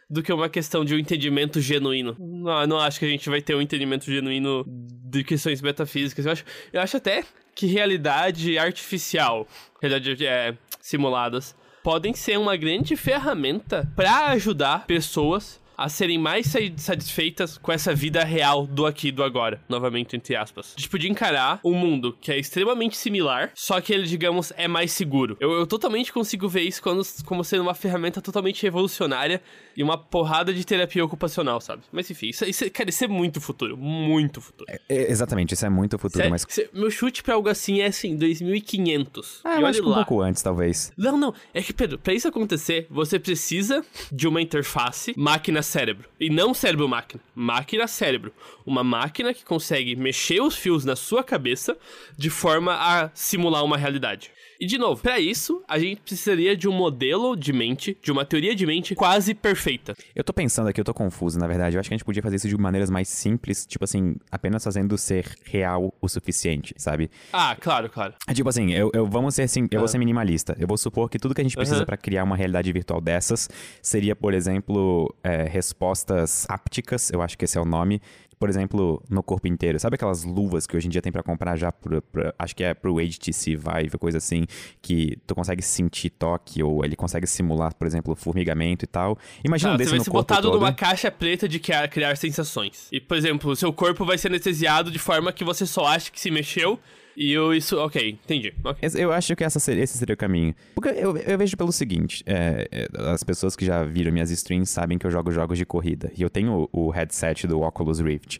[0.09, 2.15] do que uma questão de um entendimento genuíno.
[2.19, 6.25] Não, não acho que a gente vai ter um entendimento genuíno de questões metafísicas.
[6.25, 9.47] Eu acho, eu acho até que realidade artificial,
[9.81, 16.59] realidade é, simuladas, podem ser uma grande ferramenta para ajudar pessoas a serem mais sa-
[16.75, 20.73] satisfeitas com essa vida real do aqui e do agora, novamente entre aspas.
[20.75, 24.91] Tipo, de encarar um mundo que é extremamente similar, só que ele, digamos, é mais
[24.91, 25.37] seguro.
[25.39, 29.39] Eu, eu totalmente consigo ver isso quando, como sendo uma ferramenta totalmente revolucionária
[29.77, 31.83] e uma porrada de terapia ocupacional, sabe?
[31.91, 34.65] Mas enfim, isso, isso, cara, isso é muito futuro, muito futuro.
[34.89, 36.45] É, exatamente, isso é muito futuro, Sério, mas.
[36.49, 39.41] cê- meu chute pra algo assim é assim, 2500.
[39.43, 40.91] Ah, e eu acho que um pouco antes, talvez.
[40.97, 41.33] Não, não.
[41.53, 46.09] É que, Pedro, pra isso acontecer, você precisa de uma interface máquina-cérebro.
[46.19, 47.21] E não cérebro-máquina.
[47.35, 48.33] Máquina-cérebro.
[48.65, 51.77] Uma máquina que consegue mexer os fios na sua cabeça
[52.17, 54.31] de forma a simular uma realidade.
[54.59, 58.25] E, de novo, pra isso, a gente precisaria de um modelo de mente, de uma
[58.25, 59.95] teoria de mente quase perfeita.
[60.15, 61.75] Eu tô pensando aqui, eu tô confuso, na verdade.
[61.75, 64.63] Eu acho que a gente podia fazer isso de maneiras mais simples, tipo assim, apenas
[64.63, 67.09] fazendo ser real o suficiente, sabe?
[67.31, 68.13] Ah, claro, claro.
[68.33, 70.55] Tipo assim, eu, eu vamos ser assim, eu vou ser minimalista.
[70.59, 71.85] Eu vou supor que tudo que a gente precisa Aham.
[71.85, 73.49] pra criar uma realidade virtual dessas
[73.81, 78.01] seria, por exemplo, é, respostas ápticas, eu acho que esse é o nome.
[78.39, 79.79] Por exemplo, no corpo inteiro.
[79.79, 82.63] Sabe aquelas luvas que hoje em dia tem pra comprar já pro, pro- acho que
[82.63, 84.45] é pro HTC Vive, coisa assim,
[84.81, 89.17] que tu consegue sentir toque ou ele consegue simular, por exemplo, formigamento e tal.
[89.43, 90.53] Imagina um Ah, desse você vai no ser botado todo.
[90.59, 92.87] numa caixa preta de criar, criar sensações.
[92.91, 96.19] E, por exemplo, seu corpo vai ser anestesiado de forma que você só acha que
[96.19, 96.79] se mexeu.
[97.19, 97.75] E eu, isso.
[97.79, 98.53] Ok, entendi.
[98.63, 98.77] ok.
[98.81, 100.53] Esse- Eu acho que essa seria- esse seria o caminho.
[100.75, 104.69] Porque eu, eu vejo pelo seguinte: é, é, as pessoas que já viram minhas streams
[104.69, 106.11] sabem que eu jogo jogos de corrida.
[106.15, 108.39] E eu tenho o, o headset do Oculus Rift.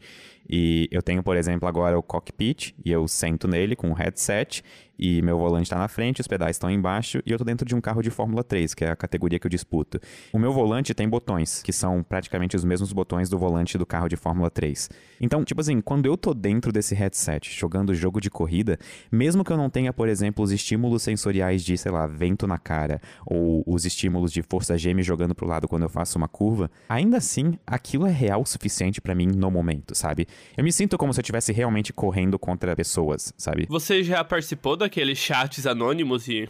[0.49, 4.63] E eu tenho, por exemplo, agora o cockpit, e eu sento nele com o headset,
[4.97, 7.75] e meu volante tá na frente, os pedais estão embaixo, e eu tô dentro de
[7.75, 9.99] um carro de Fórmula 3, que é a categoria que eu disputo.
[10.33, 14.07] O meu volante tem botões, que são praticamente os mesmos botões do volante do carro
[14.07, 14.89] de Fórmula 3.
[15.21, 18.77] Então, tipo assim, quando eu tô dentro desse headset, jogando jogo de corrida,
[19.12, 22.57] mesmo que eu não tenha, por exemplo, os estímulos sensoriais de, sei lá, vento na
[22.57, 26.27] cara, ou os estímulos de força G me jogando pro lado quando eu faço uma
[26.27, 30.27] curva, ainda assim, aquilo é real o suficiente pra mim no momento, sabe?
[30.55, 33.65] Eu me sinto como se eu estivesse realmente correndo contra pessoas, sabe?
[33.69, 36.47] Você já participou daqueles chats anônimos e,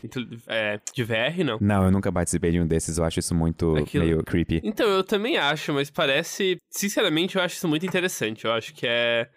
[0.47, 1.58] é, de VR, não?
[1.60, 4.62] Não, eu nunca participei de um desses, eu acho isso muito Aquilo- meio creepy.
[4.63, 6.58] Então, eu também acho, mas parece.
[6.69, 8.45] Sinceramente, eu acho isso muito interessante.
[8.45, 9.28] Eu acho que é.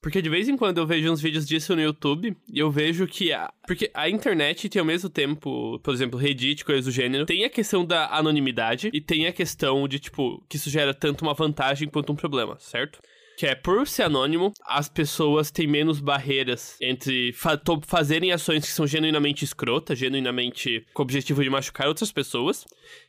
[0.00, 3.06] Porque de vez em quando eu vejo uns vídeos disso no YouTube e eu vejo
[3.06, 3.32] que.
[3.32, 3.52] A...
[3.66, 7.50] Porque a internet tem ao mesmo tempo, por exemplo, Reddit, coisas do gênero, tem a
[7.50, 11.88] questão da anonimidade e tem a questão de, tipo, que isso gera tanto uma vantagem
[11.88, 12.98] quanto um problema, certo?
[13.36, 18.70] Que é, por ser anônimo, as pessoas têm menos barreiras entre fa fazerem ações que
[18.70, 22.64] são genuinamente escrotas, genuinamente com o objetivo de machucar outras pessoas,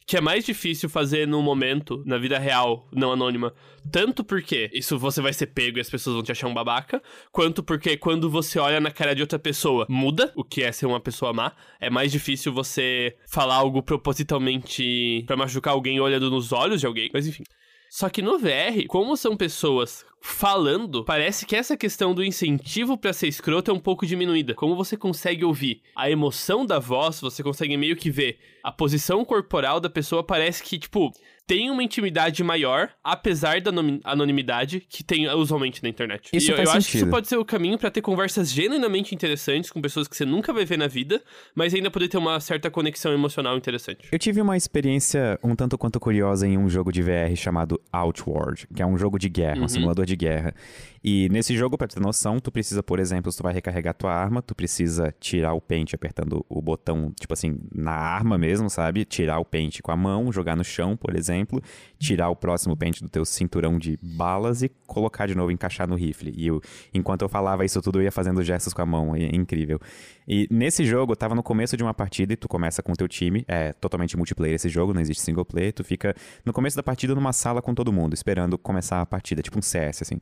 [0.05, 3.53] que é mais difícil fazer no momento, na vida real, não anônima.
[3.91, 7.01] Tanto porque isso você vai ser pego e as pessoas vão te achar um babaca,
[7.31, 10.85] quanto porque quando você olha na cara de outra pessoa, muda o que é ser
[10.85, 11.51] uma pessoa má.
[11.79, 17.09] É mais difícil você falar algo propositalmente pra machucar alguém olhando nos olhos de alguém,
[17.13, 17.43] mas enfim.
[17.89, 23.11] Só que no VR, como são pessoas falando, parece que essa questão do incentivo pra
[23.11, 24.55] ser escroto é um pouco diminuída.
[24.55, 29.25] Como você consegue ouvir a emoção da voz, você consegue meio que ver a posição
[29.25, 31.11] corporal da pessoa, parece que, tipo,
[31.45, 33.71] tem uma intimidade maior, apesar da
[34.03, 36.29] anonimidade que tem usualmente na internet.
[36.31, 39.13] Isso e eu, eu acho que isso pode ser o caminho pra ter conversas genuinamente
[39.13, 41.21] interessantes com pessoas que você nunca vai ver na vida,
[41.53, 44.07] mas ainda poder ter uma certa conexão emocional interessante.
[44.11, 48.67] Eu tive uma experiência um tanto quanto curiosa em um jogo de VR chamado Outward,
[48.73, 50.53] que é um jogo de guerra, um simulador de guerra.
[51.03, 54.13] E nesse jogo, pra ter noção, tu precisa, por exemplo, se tu vai recarregar tua
[54.13, 59.03] arma, tu precisa tirar o pente apertando o botão, tipo assim, na arma mesmo, sabe?
[59.03, 61.32] Tirar o pente com a mão, jogar no chão, por exemplo,
[61.99, 65.95] tirar o próximo pente do teu cinturão de balas e colocar de novo, encaixar no
[65.95, 66.33] rifle.
[66.35, 66.61] E eu,
[66.93, 69.79] enquanto eu falava isso tudo, eu ia fazendo gestos com a mão, é incrível.
[70.27, 72.95] E nesse jogo, eu tava no começo de uma partida e tu começa com o
[72.95, 76.15] teu time, é totalmente multiplayer esse jogo, não existe single player, tu fica
[76.45, 79.61] no começo da partida numa sala com todo mundo, esperando começar a partida, tipo um
[79.61, 80.19] CS, assim.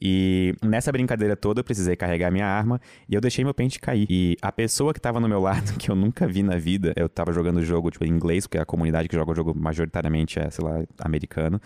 [0.00, 4.06] E nessa brincadeira toda eu precisei carregar minha arma e eu deixei meu pente cair.
[4.08, 7.08] E a pessoa que tava no meu lado, que eu nunca vi na vida, eu
[7.08, 10.38] tava jogando o jogo tipo, em inglês, porque a comunidade que joga o jogo majoritariamente
[10.38, 11.60] é, sei lá, americano.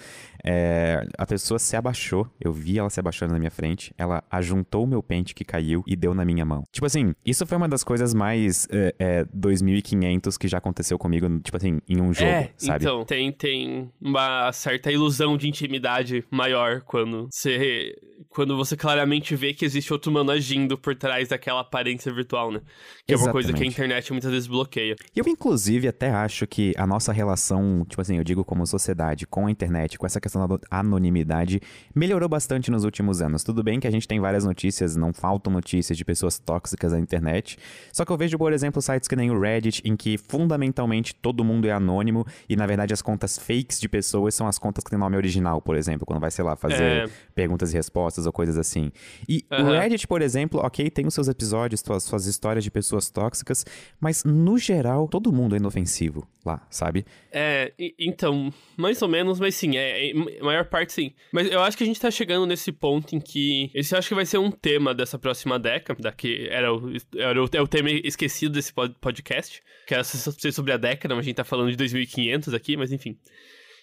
[0.46, 4.85] É, a pessoa se abaixou, eu vi ela se abaixando na minha frente, ela ajuntou
[4.85, 6.62] o meu pente que caiu e deu na minha mão.
[6.70, 11.28] Tipo assim, isso foi uma das coisas mais é, é, 2500 que já aconteceu comigo,
[11.40, 12.85] tipo assim, em um jogo, é, sabe?
[12.85, 17.96] então, tem, tem uma certa ilusão de intimidade maior quando você,
[18.28, 22.61] quando você claramente vê que existe outro humano agindo por trás daquela aparência virtual, né?
[23.06, 23.74] Que é uma coisa que a Exatamente.
[23.74, 24.94] internet muitas vezes bloqueia.
[25.14, 29.46] Eu, inclusive, até acho que a nossa relação, tipo assim, eu digo como sociedade com
[29.46, 31.61] a internet, com essa questão da anonimidade,
[31.94, 33.42] melhorou bastante nos últimos anos.
[33.42, 36.99] Tudo bem que a gente tem várias notícias, não faltam notícias de pessoas tóxicas na
[37.01, 37.59] internet,
[37.92, 41.44] só que eu vejo, por exemplo, sites que nem o Reddit, em que fundamentalmente todo
[41.44, 44.90] mundo é anônimo e, na verdade, as contas fakes de pessoas são as contas que
[44.90, 47.09] têm nome original, por exemplo, quando vai, sei lá, fazer É.
[47.35, 48.90] perguntas e respostas ou coisas assim.
[49.29, 49.79] E o Aham.
[49.81, 53.64] Reddit, por exemplo, ok, tem os seus episódios, suas, suas histórias de pessoas tóxicas,
[54.01, 57.05] mas no geral, todo mundo é inofensivo lá, sabe?
[57.33, 61.12] É, então, mais ou menos, mas sim, é, é, a maior parte sim.
[61.33, 63.71] Mas eu acho que a gente tá chegando nesse ponto em que.
[63.75, 67.43] Esse eu acho que vai ser um tema dessa próxima década, daqui era o, era
[67.43, 71.25] o, é o tema esquecido desse pod- podcast, que era ser sobre a década, mas
[71.25, 73.17] a gente tá falando de 2500 aqui, mas enfim.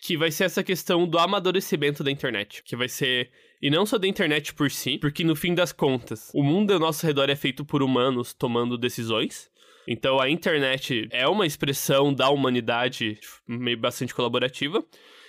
[0.02, 2.62] Que vai ser essa questão do amadurecimento da internet.
[2.64, 3.30] Que vai ser.
[3.62, 6.80] E não só da internet por si, porque no fim das contas, o mundo ao
[6.80, 9.50] nosso redor é feito por humanos tomando decisões.
[9.88, 13.18] Então a internet é uma expressão da humanidade
[13.48, 14.84] meio bastante colaborativa.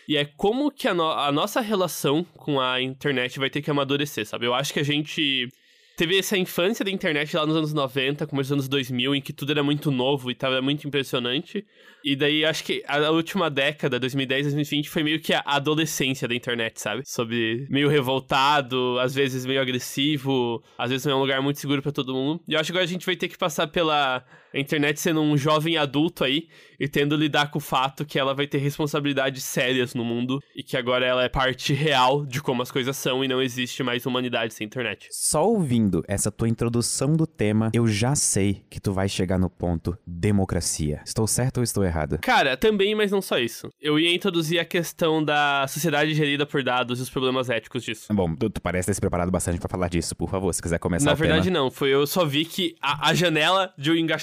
[0.08, 3.70] E é como que a, no- a nossa relação com a internet vai ter que
[3.70, 4.46] amadurecer, sabe?
[4.46, 5.48] Eu acho que a gente
[5.96, 9.32] teve essa infância da internet lá nos anos 90, começo dos anos 2000, em que
[9.32, 11.64] tudo era muito novo e tava muito impressionante.
[12.04, 16.34] E daí acho que a última década, 2010, 2020, foi meio que a adolescência da
[16.34, 17.02] internet, sabe?
[17.06, 21.80] Sobre meio revoltado, às vezes meio agressivo, às vezes não é um lugar muito seguro
[21.80, 22.42] pra todo mundo.
[22.48, 24.24] E eu acho que agora a gente vai ter que passar pela
[24.60, 26.48] internet sendo um jovem adulto aí
[26.78, 30.62] e tendo lidar com o fato que ela vai ter responsabilidades sérias no mundo e
[30.62, 34.04] que agora ela é parte real de como as coisas são e não existe mais
[34.06, 35.08] humanidade sem internet.
[35.10, 39.48] Só ouvindo essa tua introdução do tema, eu já sei que tu vai chegar no
[39.48, 41.00] ponto democracia.
[41.04, 42.18] Estou certo ou estou errado?
[42.20, 43.68] Cara, também, mas não só isso.
[43.80, 48.12] Eu ia introduzir a questão da sociedade gerida por dados e os problemas éticos disso.
[48.12, 50.78] Bom, tu, tu parece ter se preparado bastante pra falar disso, por favor, se quiser
[50.78, 51.58] começar Na verdade, tema.
[51.58, 51.70] não.
[51.70, 54.16] Foi eu só vi que a, a janela de eu enga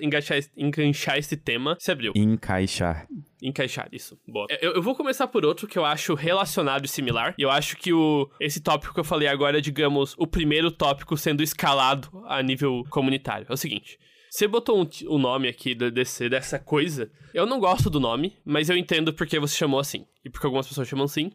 [0.00, 2.12] encaixar, enganchar esse tema se abriu.
[2.14, 3.06] Encaixar.
[3.42, 4.18] Encaixar isso.
[4.26, 4.46] Boa.
[4.60, 7.34] Eu, eu vou começar por outro que eu acho relacionado e similar.
[7.38, 10.70] E eu acho que o, esse tópico que eu falei agora é, digamos, o primeiro
[10.70, 13.46] tópico sendo escalado a nível comunitário.
[13.48, 13.98] É o seguinte.
[14.30, 17.10] Você botou um t- o nome aqui desse, dessa coisa.
[17.32, 20.04] Eu não gosto do nome, mas eu entendo porque você chamou assim.
[20.24, 21.30] E porque algumas pessoas chamam assim.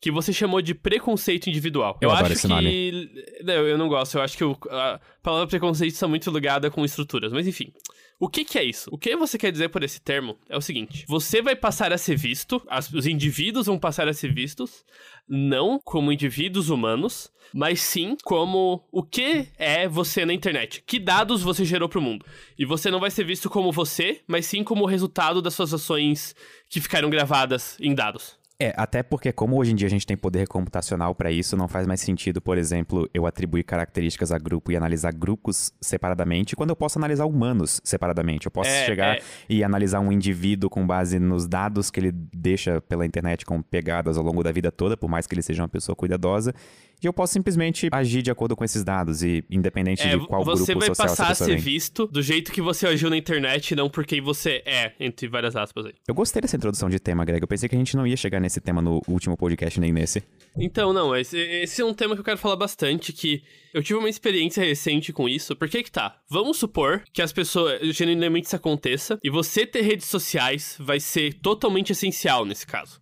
[0.00, 1.98] Que você chamou de preconceito individual.
[2.00, 2.48] Eu adoro acho que.
[2.48, 3.10] nome.
[3.44, 4.16] Não, eu não gosto.
[4.16, 7.32] Eu acho que o- a palavra preconceito está muito ligada com estruturas.
[7.32, 7.72] Mas enfim.
[8.18, 8.90] O que, que é isso?
[8.92, 11.98] O que você quer dizer por esse termo é o seguinte: você vai passar a
[11.98, 14.84] ser visto, as- os indivíduos vão passar a ser vistos,
[15.28, 20.82] não como indivíduos humanos, mas sim como o que é você na internet.
[20.86, 22.24] Que dados você gerou pro mundo.
[22.58, 25.72] E você não vai ser visto como você, mas sim como o resultado das suas
[25.72, 26.34] ações
[26.68, 28.38] que ficaram gravadas em dados.
[28.62, 31.66] É, até porque como hoje em dia a gente tem poder computacional pra isso, não
[31.66, 36.68] faz mais sentido, por exemplo, eu atribuir características a grupo e analisar grupos separadamente, quando
[36.68, 38.46] eu posso analisar humanos separadamente.
[38.46, 39.22] Eu posso É, chegar é.
[39.48, 44.18] e analisar um indivíduo com base nos dados que ele deixa pela internet como pegadas
[44.18, 46.54] ao longo da vida toda, por mais que ele seja uma pessoa cuidadosa,
[47.02, 50.44] e eu posso simplesmente agir de acordo com esses dados e independente É, de qual
[50.44, 53.74] você grupo vai social passar a ser visto do jeito que você agiu na internet,
[53.74, 55.94] não por quem você é, entre várias aspas aí.
[56.06, 57.42] Eu gostei dessa introdução de tema, Greg.
[57.42, 60.22] Eu pensei que a gente não ia chegar nesse tema no último podcast nem nesse.
[60.56, 63.42] Então, não, esse, esse é um tema que eu quero falar bastante, que
[63.72, 65.54] eu tive uma experiência recente com isso.
[65.54, 66.16] Por que que tá?
[66.28, 71.34] Vamos supor que as pessoas, genuinamente isso aconteça, e você ter redes sociais vai ser
[71.34, 72.99] totalmente essencial nesse caso.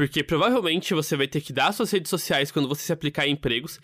[0.00, 3.32] Porque provavelmente você vai ter que dar suas redes sociais quando você se aplicar em
[3.32, 3.78] empregos.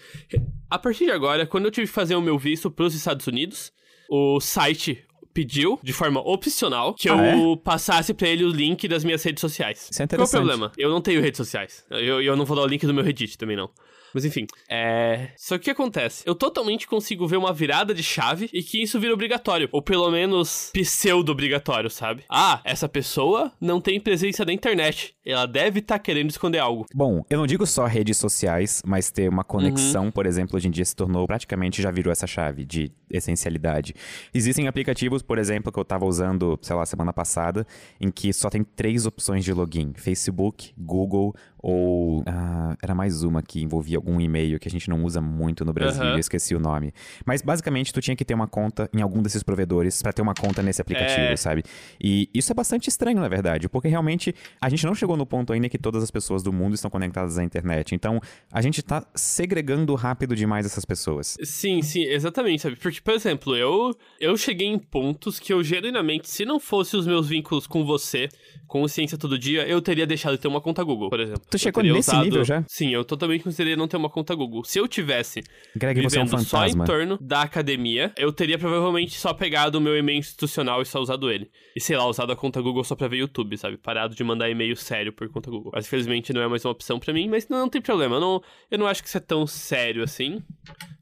[0.70, 3.70] A partir de agora, quando eu tive que fazer o meu visto pros Estados Unidos,
[4.08, 5.04] o site
[5.34, 9.42] pediu, de forma opcional, que Ah, eu passasse pra ele o link das minhas redes
[9.42, 9.90] sociais.
[9.90, 10.72] Isso é Qual é o problema?
[10.78, 11.84] Eu não tenho redes sociais.
[11.90, 13.68] Eu, eu não vou dar o link do meu Reddit também, não.
[14.16, 15.28] Mas enfim, é.
[15.36, 16.22] Só que o que acontece?
[16.26, 19.68] Eu totalmente consigo ver uma virada de chave e que isso vira obrigatório.
[19.70, 22.24] Ou pelo menos pseudo-obrigatório, sabe?
[22.30, 25.14] Ah, essa pessoa não tem presença na internet.
[25.24, 26.86] Ela deve estar querendo esconder algo.
[26.94, 30.10] Bom, eu não digo só redes sociais, mas ter uma conexão, Uhum.
[30.10, 33.94] por exemplo, hoje em dia se tornou praticamente já virou essa chave de essencialidade.
[34.32, 37.66] Existem aplicativos, por exemplo, que eu tava usando, sei lá, semana passada,
[38.00, 41.34] em que só tem três opções de login: Facebook, Google
[41.68, 45.64] ou ah, era mais uma que envolvia algum e-mail que a gente não usa muito
[45.64, 46.12] no Brasil, Aham.
[46.12, 46.92] eu esqueci o nome.
[47.24, 50.32] Mas basicamente tu tinha que ter uma conta em algum desses provedores pra ter uma
[50.32, 51.36] conta nesse aplicativo, É.
[51.36, 51.64] sabe?
[52.00, 55.52] E isso é bastante estranho, na verdade, porque realmente a gente não chegou no ponto
[55.52, 57.96] ainda que todas as pessoas do mundo estão conectadas à internet.
[57.96, 58.20] Então,
[58.52, 61.36] a gente tá segregando rápido demais essas pessoas.
[61.42, 62.76] Sim, sim, exatamente, sabe?
[62.76, 67.08] Porque, por exemplo, eu, eu cheguei em pontos que eu genuinamente, se não fosse os
[67.08, 68.28] meus vínculos com você,
[68.68, 71.42] consciência todo dia, eu teria deixado de ter uma conta Google, por exemplo.
[71.56, 72.64] Tu chegou nesse nível já?
[72.68, 74.64] Sim, eu totalmente consideraria não ter uma conta Google.
[74.64, 75.42] Se eu tivesse
[75.74, 76.84] Greg, você é um vivendo só em fantasma.
[76.84, 81.30] torno da academia, eu teria provavelmente só pegado o meu e-mail institucional e só usado
[81.30, 81.50] ele.
[81.74, 83.76] E sei lá, usado a conta Google só pra ver YouTube, sabe?
[83.76, 85.72] Parado de mandar e-mail sério por conta Google.
[85.74, 88.16] Mas infelizmente não é mais uma opção pra mim, mas não, não tem problema.
[88.16, 90.42] Eu não, eu não acho que isso é tão sério assim.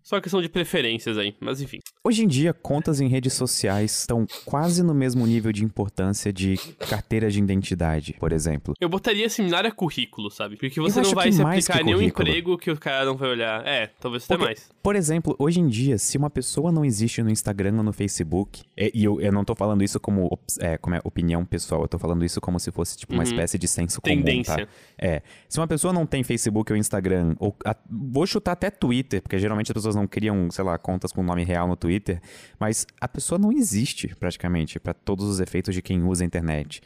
[0.05, 1.79] Só questão de preferências aí, mas enfim.
[2.05, 6.59] Hoje em dia, contas em redes sociais estão quase no mesmo nível de importância de
[6.91, 8.75] carteira de identidade, por exemplo.
[8.79, 10.44] Eu botaria similar a currículo, sabe?
[10.51, 13.31] Porque você não vai se mais aplicar em nenhum emprego que o cara não vai
[13.31, 13.67] olhar.
[13.67, 14.69] É, talvez até mais.
[14.83, 18.63] Por exemplo, hoje em dia, se uma pessoa não existe no Instagram ou no Facebook,
[18.77, 21.89] e, e eu, eu não tô falando isso como, é, como é, opinião pessoal, eu
[21.89, 23.31] tô falando isso como se fosse tipo uma Uhum.
[23.31, 24.67] espécie de senso comum, Tendência.
[24.67, 24.73] tá?
[24.99, 25.23] É.
[25.49, 29.39] Se uma pessoa não tem Facebook ou Instagram, ou a- vou chutar até Twitter, porque
[29.39, 32.21] geralmente as pessoas não criam, sei lá, contas com nome real no Twitter,
[32.59, 36.83] mas a pessoa não existe praticamente pra todos os efeitos de quem usa a internet.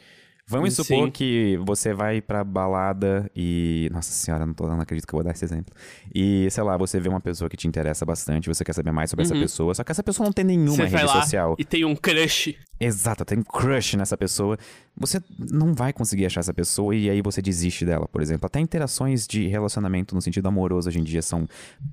[0.49, 0.83] Vamos Sim.
[0.83, 3.87] supor que você vai pra balada e.
[3.91, 5.73] Nossa senhora, não, tô, não acredito que eu vou dar esse exemplo.
[6.13, 9.11] E, sei lá, você vê uma pessoa que te interessa bastante, você quer saber mais
[9.11, 10.75] sobre essa pessoa, só que essa pessoa não tem nenhuma Uhum.
[10.77, 11.55] Você rede lá social.
[11.59, 12.55] e tem um crush.
[12.79, 14.57] Exato, tem um crush nessa pessoa.
[14.95, 18.45] Você não vai conseguir achar essa pessoa e aí você desiste dela, por exemplo.
[18.45, 21.47] Até interações de relacionamento no sentido amoroso hoje em dia são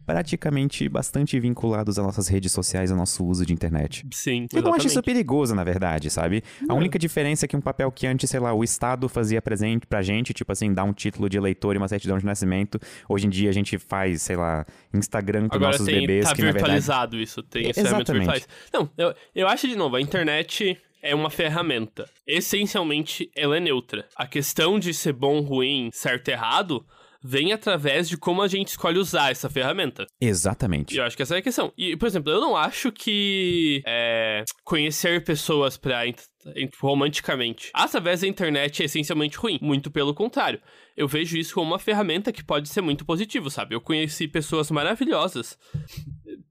[0.05, 4.07] praticamente bastante vinculados às nossas redes sociais, ao nosso uso de internet.
[4.13, 5.05] Sim, Eu não acho isso exatamente.
[5.05, 6.43] perigoso, na verdade, sabe?
[6.69, 9.87] A única diferença é que um papel que antes, sei lá, o Estado fazia presente
[9.87, 13.27] pra gente, tipo assim, dar um título de eleitor e uma certidão de nascimento, hoje
[13.27, 16.43] em dia a gente faz, sei lá, Instagram com Agora nossos tem, bebês, tá que
[16.43, 16.63] na verdade...
[16.63, 18.47] virtualizado isso, tem Exatamente.
[18.73, 22.09] Não, eu, eu acho, de novo, a internet é uma ferramenta.
[22.27, 24.09] Essencialmente, ela é neutra.
[24.17, 26.85] A questão de ser bom, ruim, certo, errado,
[27.27, 30.07] vem através de como a gente escolhe usar essa ferramenta.
[30.21, 30.95] Exatamente.
[30.95, 31.73] E eu acho que essa é a questão.
[31.77, 36.03] E, por exemplo, eu não acho que é, conhecer pessoas pra.
[36.81, 39.59] romanticamente através da internet é essencialmente ruim.
[39.61, 40.61] Muito pelo contrário.
[40.97, 43.75] Eu vejo isso como uma ferramenta que pode ser muito positivo, sabe?
[43.75, 45.59] Eu conheci pessoas maravilhosas.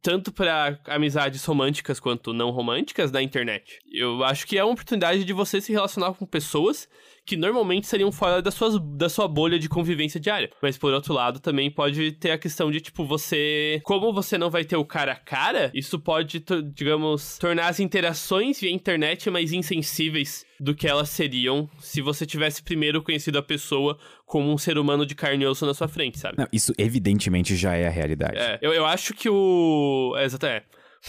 [0.06, 3.80] Tanto pra amizades românticas quanto não românticas da internet.
[3.92, 6.88] Eu acho que é uma oportunidade de você se relacionar com pessoas
[7.26, 10.50] que normalmente seriam fora das suas, da sua bolha de convivência diária.
[10.62, 13.82] Mas por outro lado, também pode ter a questão de, tipo, você.
[13.84, 18.60] Como você não vai ter o cara a cara, isso pode, digamos, tornar as interações
[18.60, 23.98] via internet mais insensíveis do que elas seriam se você tivesse primeiro conhecido a pessoa
[24.26, 26.38] como um ser humano de carne e osso na sua frente, sabe?
[26.38, 28.38] Não, isso evidentemente já é a realidade.
[28.38, 30.14] É, eu, eu acho que o.
[30.18, 30.64] É, exato, é.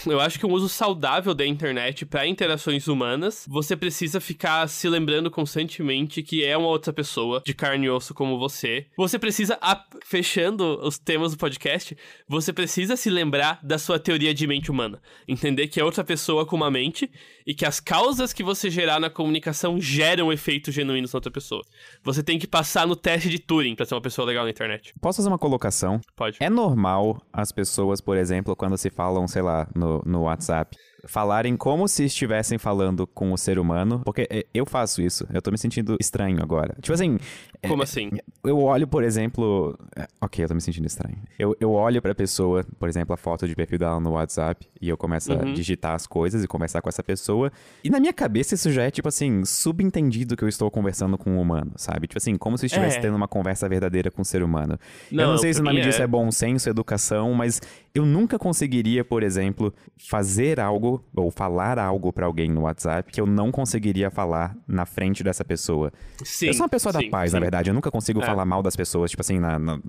[0.05, 4.87] Eu acho que um uso saudável da internet para interações humanas, você precisa ficar se
[4.87, 8.85] lembrando constantemente que é uma outra pessoa de carne e osso como você.
[8.95, 9.57] Você precisa,
[10.05, 15.01] fechando os temas do podcast, você precisa se lembrar da sua teoria de mente humana.
[15.27, 17.09] Entender que é outra pessoa com uma mente
[17.45, 21.61] e que as causas que você gerar na comunicação geram efeitos genuínos na outra pessoa.
[22.03, 24.93] Você tem que passar no teste de Turing pra ser uma pessoa legal na internet.
[25.01, 26.01] Posso fazer uma colocação?
[26.15, 26.37] Pode.
[26.41, 30.73] É normal as pessoas, por exemplo, quando se falam, sei lá, no, no WhatsApp,
[31.07, 35.41] falarem como se estivessem falando com o ser humano, porque é, eu faço isso, eu
[35.41, 36.75] tô me sentindo estranho agora.
[36.81, 37.17] Tipo assim,
[37.63, 38.11] é, Como assim?
[38.43, 39.77] eu olho, por exemplo.
[39.95, 41.17] é, Ok, eu tô me sentindo estranho.
[41.39, 44.89] Eu, eu olho pra pessoa, por exemplo, a foto de perfil dela no WhatsApp, e
[44.89, 45.39] eu começo Uhum.
[45.51, 47.51] a digitar as coisas e conversar com essa pessoa.
[47.83, 51.31] E na minha cabeça isso já é, tipo assim, subentendido que eu estou conversando com
[51.31, 52.07] um humano, sabe?
[52.07, 53.01] Tipo assim, como se eu estivesse É.
[53.01, 54.77] tendo uma conversa verdadeira com um ser humano.
[55.11, 56.03] eu Não, não sei se o nome disso é.
[56.03, 57.61] é bom senso, educação, mas
[57.95, 63.19] eu nunca conseguiria, por exemplo, fazer algo ou falar algo pra alguém no WhatsApp que
[63.19, 65.91] eu não conseguiria falar na frente dessa pessoa.
[66.23, 66.47] Sim.
[66.47, 67.41] eu sou uma pessoa da sim, paz, na sim.
[67.41, 67.69] verdade.
[67.69, 68.25] Eu nunca consigo É.
[68.25, 69.79] falar mal das pessoas, tipo assim, na, na-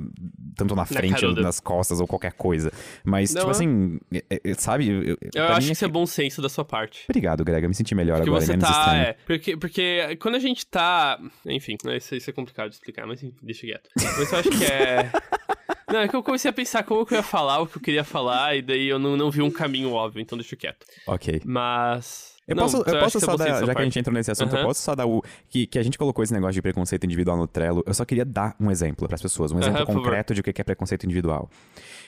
[0.56, 1.40] tanto na frente, caruda.
[1.42, 2.72] nas costas ou qualquer coisa.
[3.04, 3.52] Mas, Não, tipo é.
[3.52, 4.88] assim, é- é- sabe?
[4.88, 7.04] Eu, Eu acho mim que isso é bom senso da sua parte.
[7.08, 7.62] Obrigado, Greg.
[7.64, 8.96] Eu me senti melhor Porque agora, você menos tá.
[8.96, 11.18] É, porque, porque quando a gente tá.
[11.46, 13.90] Enfim, isso, isso é complicado de explicar, mas enfim, deixa quieto.
[13.96, 15.10] Mas eu acho que é.
[15.90, 17.82] Não, é que eu comecei a pensar como que eu ia falar, o que eu
[17.82, 20.86] queria falar, e daí eu não, não vi um caminho óbvio, então deixa quieto.
[21.06, 21.40] Ok.
[21.44, 22.36] Mas.
[22.46, 23.92] Eu não, posso, eu eu acho posso só dar, da já sua que a gente
[23.92, 23.98] parte.
[23.98, 24.68] entrou nesse assunto, eu Aham.
[24.68, 25.22] posso só dar o.
[25.50, 27.82] Que, que a gente colocou esse negócio de preconceito individual no Trello.
[27.86, 29.94] Eu só queria dar um exemplo pras pessoas, um exemplo favor.
[30.02, 31.50] concreto de o que é preconceito individual.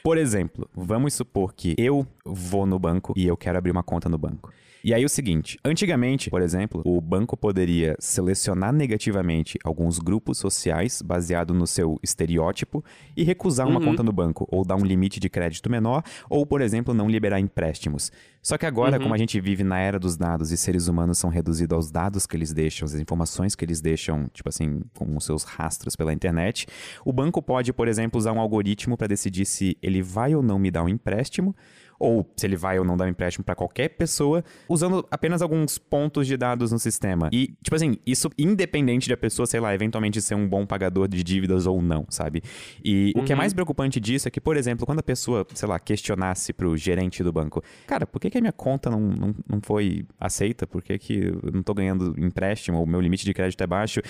[0.02, 4.08] Por exemplo, vamos supor que eu vou no banco e eu quero abrir uma conta
[4.08, 4.50] no banco.
[4.82, 11.02] E aí o seguinte, antigamente, por exemplo, o banco poderia selecionar negativamente alguns grupos sociais
[11.02, 12.82] baseado no seu estereótipo
[13.14, 16.62] e recusar uma conta no banco, ou dar um limite de crédito menor, ou, por
[16.62, 18.10] exemplo, não liberar empréstimos.
[18.42, 21.28] Só que agora, como a gente vive na era dos dados e seres humanos são
[21.28, 25.24] reduzidos aos dados que eles deixam, as informações que eles deixam, tipo assim, com os
[25.24, 26.66] seus rastros pela internet,
[27.04, 30.58] o banco pode, por exemplo, usar um algoritmo para decidir se ele vai ou não
[30.58, 31.54] me dar um empréstimo,
[32.00, 35.76] ou se ele vai ou não dar um empréstimo para qualquer pessoa, usando apenas alguns
[35.76, 37.28] pontos de dados no sistema.
[37.30, 41.06] E, tipo assim, isso independente de a pessoa, sei lá, eventualmente ser um bom pagador
[41.06, 42.42] de dívidas ou não, sabe?
[42.82, 45.68] E o que é mais preocupante disso é que, por exemplo, quando a pessoa, sei
[45.68, 49.34] lá, questionasse pro gerente do banco, cara, por que, que a minha conta não, não,
[49.46, 50.66] não foi aceita?
[50.66, 52.78] Por que, que eu não tô ganhando empréstimo?
[52.78, 54.00] ou O meu limite de crédito é baixo?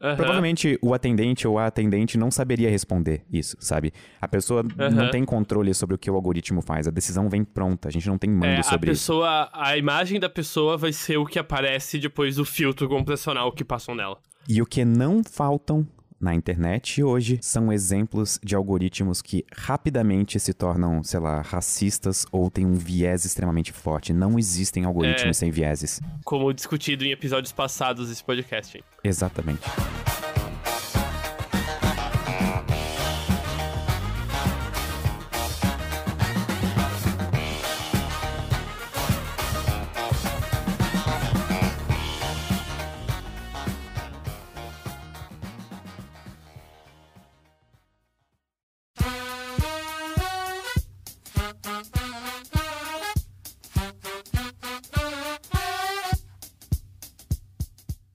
[0.00, 0.16] Aham.
[0.16, 3.92] Provavelmente o atendente ou a atendente não saberia responder isso, sabe?
[4.20, 5.10] A pessoa não Aham.
[5.10, 8.16] tem controle sobre o que o algoritmo faz, a decisão vem pronta, a gente não
[8.16, 9.02] tem mando É, a sobre isso.
[9.02, 13.62] pessoa, a imagem da pessoa vai ser o que aparece depois do filtro computacional que
[13.64, 14.18] passam nela.
[14.48, 15.86] E o que não faltam
[16.20, 22.50] na internet hoje são exemplos de algoritmos que rapidamente se tornam, sei lá, racistas ou
[22.50, 24.12] têm um viés extremamente forte.
[24.12, 25.40] Não existem algoritmos É.
[25.40, 26.00] sem vieses.
[26.24, 28.84] Como discutido em episódios passados desse podcast.
[29.02, 29.62] Exatamente.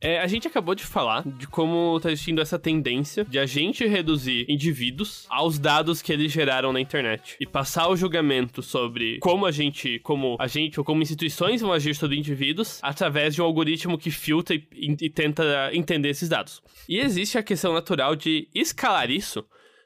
[0.05, 3.87] É, a gente acabou de falar de como tá existindo essa tendência de a gente
[3.87, 9.47] reduzir indivíduos aos dados que eles geraram na internet e passar o julgamento sobre como
[9.47, 13.45] a gente, como a gente ou como instituições vão agir sobre indivíduos através de um
[13.45, 14.67] algoritmo que filtra e,
[15.01, 16.61] e tenta entender esses dados.
[16.87, 19.43] E existe a questão natural de escalar isso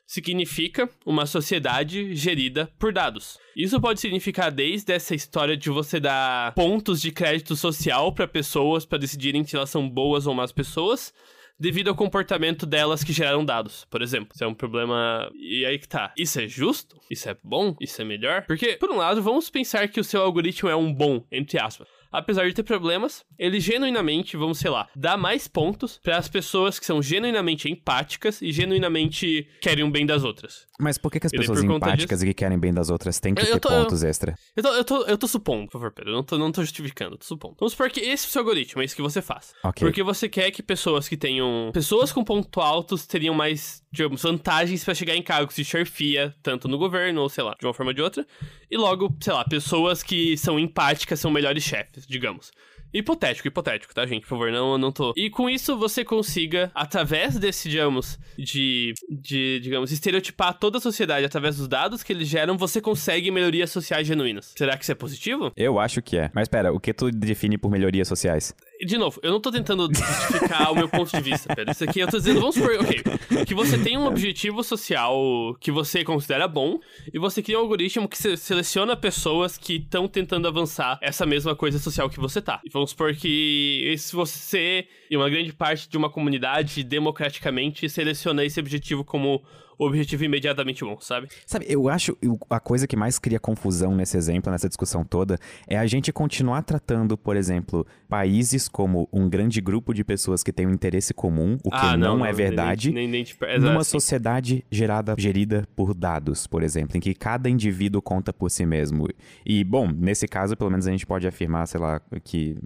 [0.10, 3.38] significa uma sociedade gerida por dados.
[3.56, 8.88] Isso pode significar desde essa história de você dar pontos de crédito social para pessoas
[8.88, 11.14] para decidirem se elas são boas ou más pessoas,
[11.60, 14.30] devido ao comportamento delas que geraram dados, por exemplo.
[14.34, 15.30] Isso é um problema.
[15.36, 16.12] E aí que tá.
[16.18, 17.00] Isso é justo?
[17.12, 17.76] Isso é bom?
[17.80, 18.46] Isso é melhor?
[18.48, 21.88] Porque, por um lado, vamos pensar que o seu algoritmo é um bom, entre aspas.
[22.12, 26.80] Apesar de ter problemas, ele genuinamente, vamos sei lá, dá mais pontos para as pessoas
[26.80, 30.68] que são genuinamente empáticas e genuinamente querem o bem das outras.
[30.80, 33.34] Mas por que, que as daí, pessoas empáticas e que querem bem das outras têm
[33.36, 34.34] que Eu- eu ter tô- eu- pontos extra?
[34.56, 36.12] Eu tô, eu tô, eu tô supondo, por favor, Pedro.
[36.12, 37.56] Eu não tô, não tô justificando, eu tô supondo.
[37.60, 39.54] Vamos supor que esse é o seu algoritmo, é isso que você faz.
[39.64, 39.86] Ok.
[39.86, 41.70] Porque você quer que pessoas que tenham.
[41.74, 46.68] Pessoas com ponto altos teriam mais, digamos, vantagens pra chegar em cargos de chefia, tanto
[46.68, 48.26] no governo ou, sei lá, de uma forma ou de outra.
[48.72, 52.52] E logo, sei lá, pessoas que são empáticas são melhores chefes, digamos.
[52.92, 54.22] Hipotético, hipotético, tá, gente?
[54.22, 55.14] Por favor, não, não tô.
[55.16, 61.26] E com isso você consiga, através desse, digamos, de, de, digamos, estereotipar toda a sociedade
[61.26, 64.54] através dos dados que eles geram, você consegue melhorias sociais genuínas.
[64.58, 65.52] Será que isso é positivo?
[65.56, 66.32] Eu acho que é.
[66.34, 68.56] Mas pera, o que tu define por melhorias sociais?
[68.86, 71.72] De novo, eu não tô tentando justificar o meu ponto de vista, Pedro.
[71.72, 75.70] Isso aqui eu tô dizendo, vamos supor, ok, que você tem um objetivo social que
[75.70, 76.80] você considera bom
[77.14, 81.54] e você cria um algoritmo que se- seleciona pessoas que estão tentando avançar essa mesma
[81.56, 82.62] coisa social que você tá.
[82.64, 88.46] E vamos supor que se você e uma grande parte de uma comunidade democraticamente seleciona
[88.46, 89.44] esse objetivo como
[89.86, 91.30] objetivo imediatamente bom, sabe?
[91.46, 92.18] Sabe, eu acho
[92.50, 96.62] a coisa que mais cria confusão nesse exemplo, nessa discussão toda, é a gente continuar
[96.64, 101.58] tratando, por exemplo, países como um grande grupo de pessoas que têm um interesse comum,
[101.64, 102.92] o que Ah, não, é verdade.
[102.92, 108.02] Nem, nem, nem, numa sociedade gerada, gerida por dados, por exemplo, em que cada indivíduo
[108.02, 109.08] conta por si mesmo.
[109.46, 112.58] E, bom, nesse caso, pelo menos a gente pode afirmar, sei lá, que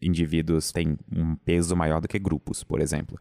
[0.00, 3.18] indivíduos têm um peso maior do que grupos, por exemplo.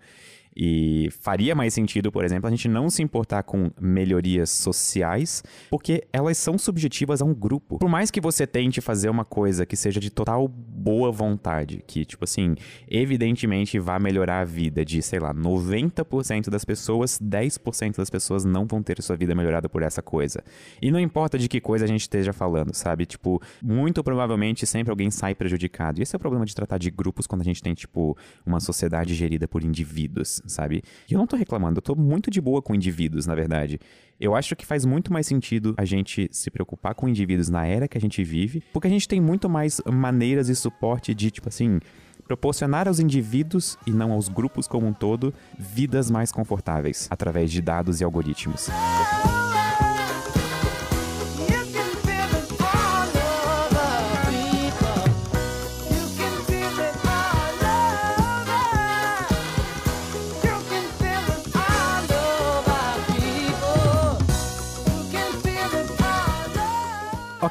[0.56, 6.04] E faria mais sentido, por exemplo, a gente não se importar com melhorias sociais, porque
[6.12, 7.80] elas são subjetivas a um grupo.
[7.80, 12.06] Por mais que você tente fazer uma coisa que seja de total boa vontade, que,
[12.06, 12.56] tipo assim,
[12.88, 18.66] evidentemente vá melhorar a vida de, sei lá, 90% das pessoas, 10% das pessoas não
[18.66, 20.44] vão ter sua vida melhorada por essa coisa.
[20.82, 23.06] E não importa de que coisa a gente esteja falando, sabe?
[23.06, 26.00] Tipo, muito provavelmente sempre alguém sai prejudicado.
[26.00, 28.60] E esse é o problema de tratar de grupos quando a gente tem, tipo, uma
[28.60, 30.84] sociedade gerida por indivíduos, sabe?
[31.10, 33.80] E eu não tô reclamando, eu tô muito de boa com indivíduos, na verdade.
[34.20, 37.88] Eu acho que faz muito mais sentido a gente se preocupar com indivíduos na era
[37.88, 41.50] que a gente vive, porque a gente tem muito mais maneiras e suporte de, tipo
[41.50, 41.80] assim,
[42.28, 47.62] proporcionar aos indivíduos e não aos grupos como um todo vidas mais confortáveis através de
[47.62, 48.70] dados e algoritmos.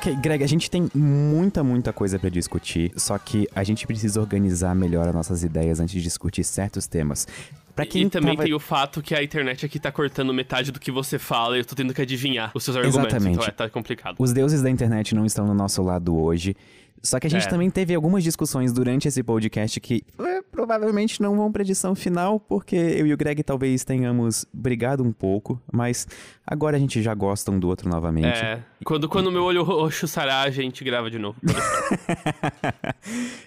[0.03, 4.21] Ok, Greg, a gente tem muita, muita coisa pra discutir, só que a gente precisa
[4.21, 7.25] organizar melhor as nossas ideias antes de discutir certos temas.
[7.73, 10.73] Pra quem e também tava- tem o fato que a internet aqui tá cortando metade
[10.73, 13.05] do que você fala e eu tô tendo que adivinhar os seus argumentos.
[13.13, 13.35] Exatamente.
[13.37, 14.17] Então é, tá complicado.
[14.19, 16.57] Os deuses da internet não estão no nosso lado hoje.
[17.03, 17.51] Só que a gente É.
[17.51, 22.39] também teve algumas discussões durante esse podcast que é, provavelmente não vão pra edição final,
[22.39, 26.07] porque eu e o Greg talvez tenhamos brigado um pouco, mas
[26.47, 28.39] agora a gente já gosta um do outro novamente.
[28.39, 28.63] É.
[28.85, 31.39] Quando, quando meu olho roxo sarar, a gente grava de novo.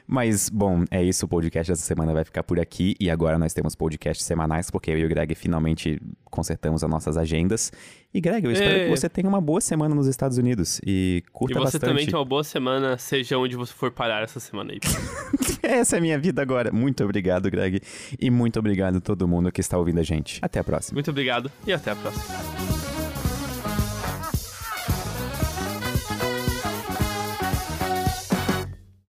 [0.07, 1.25] Mas, bom, é isso.
[1.25, 2.95] O podcast dessa semana vai ficar por aqui.
[2.99, 7.17] E agora nós temos podcasts semanais, porque eu e o Greg finalmente consertamos as nossas
[7.17, 7.71] agendas.
[8.15, 8.83] E, Greg, eu espero É.
[8.85, 11.81] que você tenha uma boa semana nos Estados Unidos e E curta você bastante.
[11.81, 14.79] também tem uma boa semana, seja onde você for parar essa semana aí.
[15.61, 16.71] Essa é a minha vida agora.
[16.71, 17.81] Muito obrigado, Greg.
[18.17, 20.39] E muito obrigado a todo mundo que está ouvindo a gente.
[20.41, 20.95] Até a próxima.
[20.95, 22.94] Muito obrigado e até a próxima.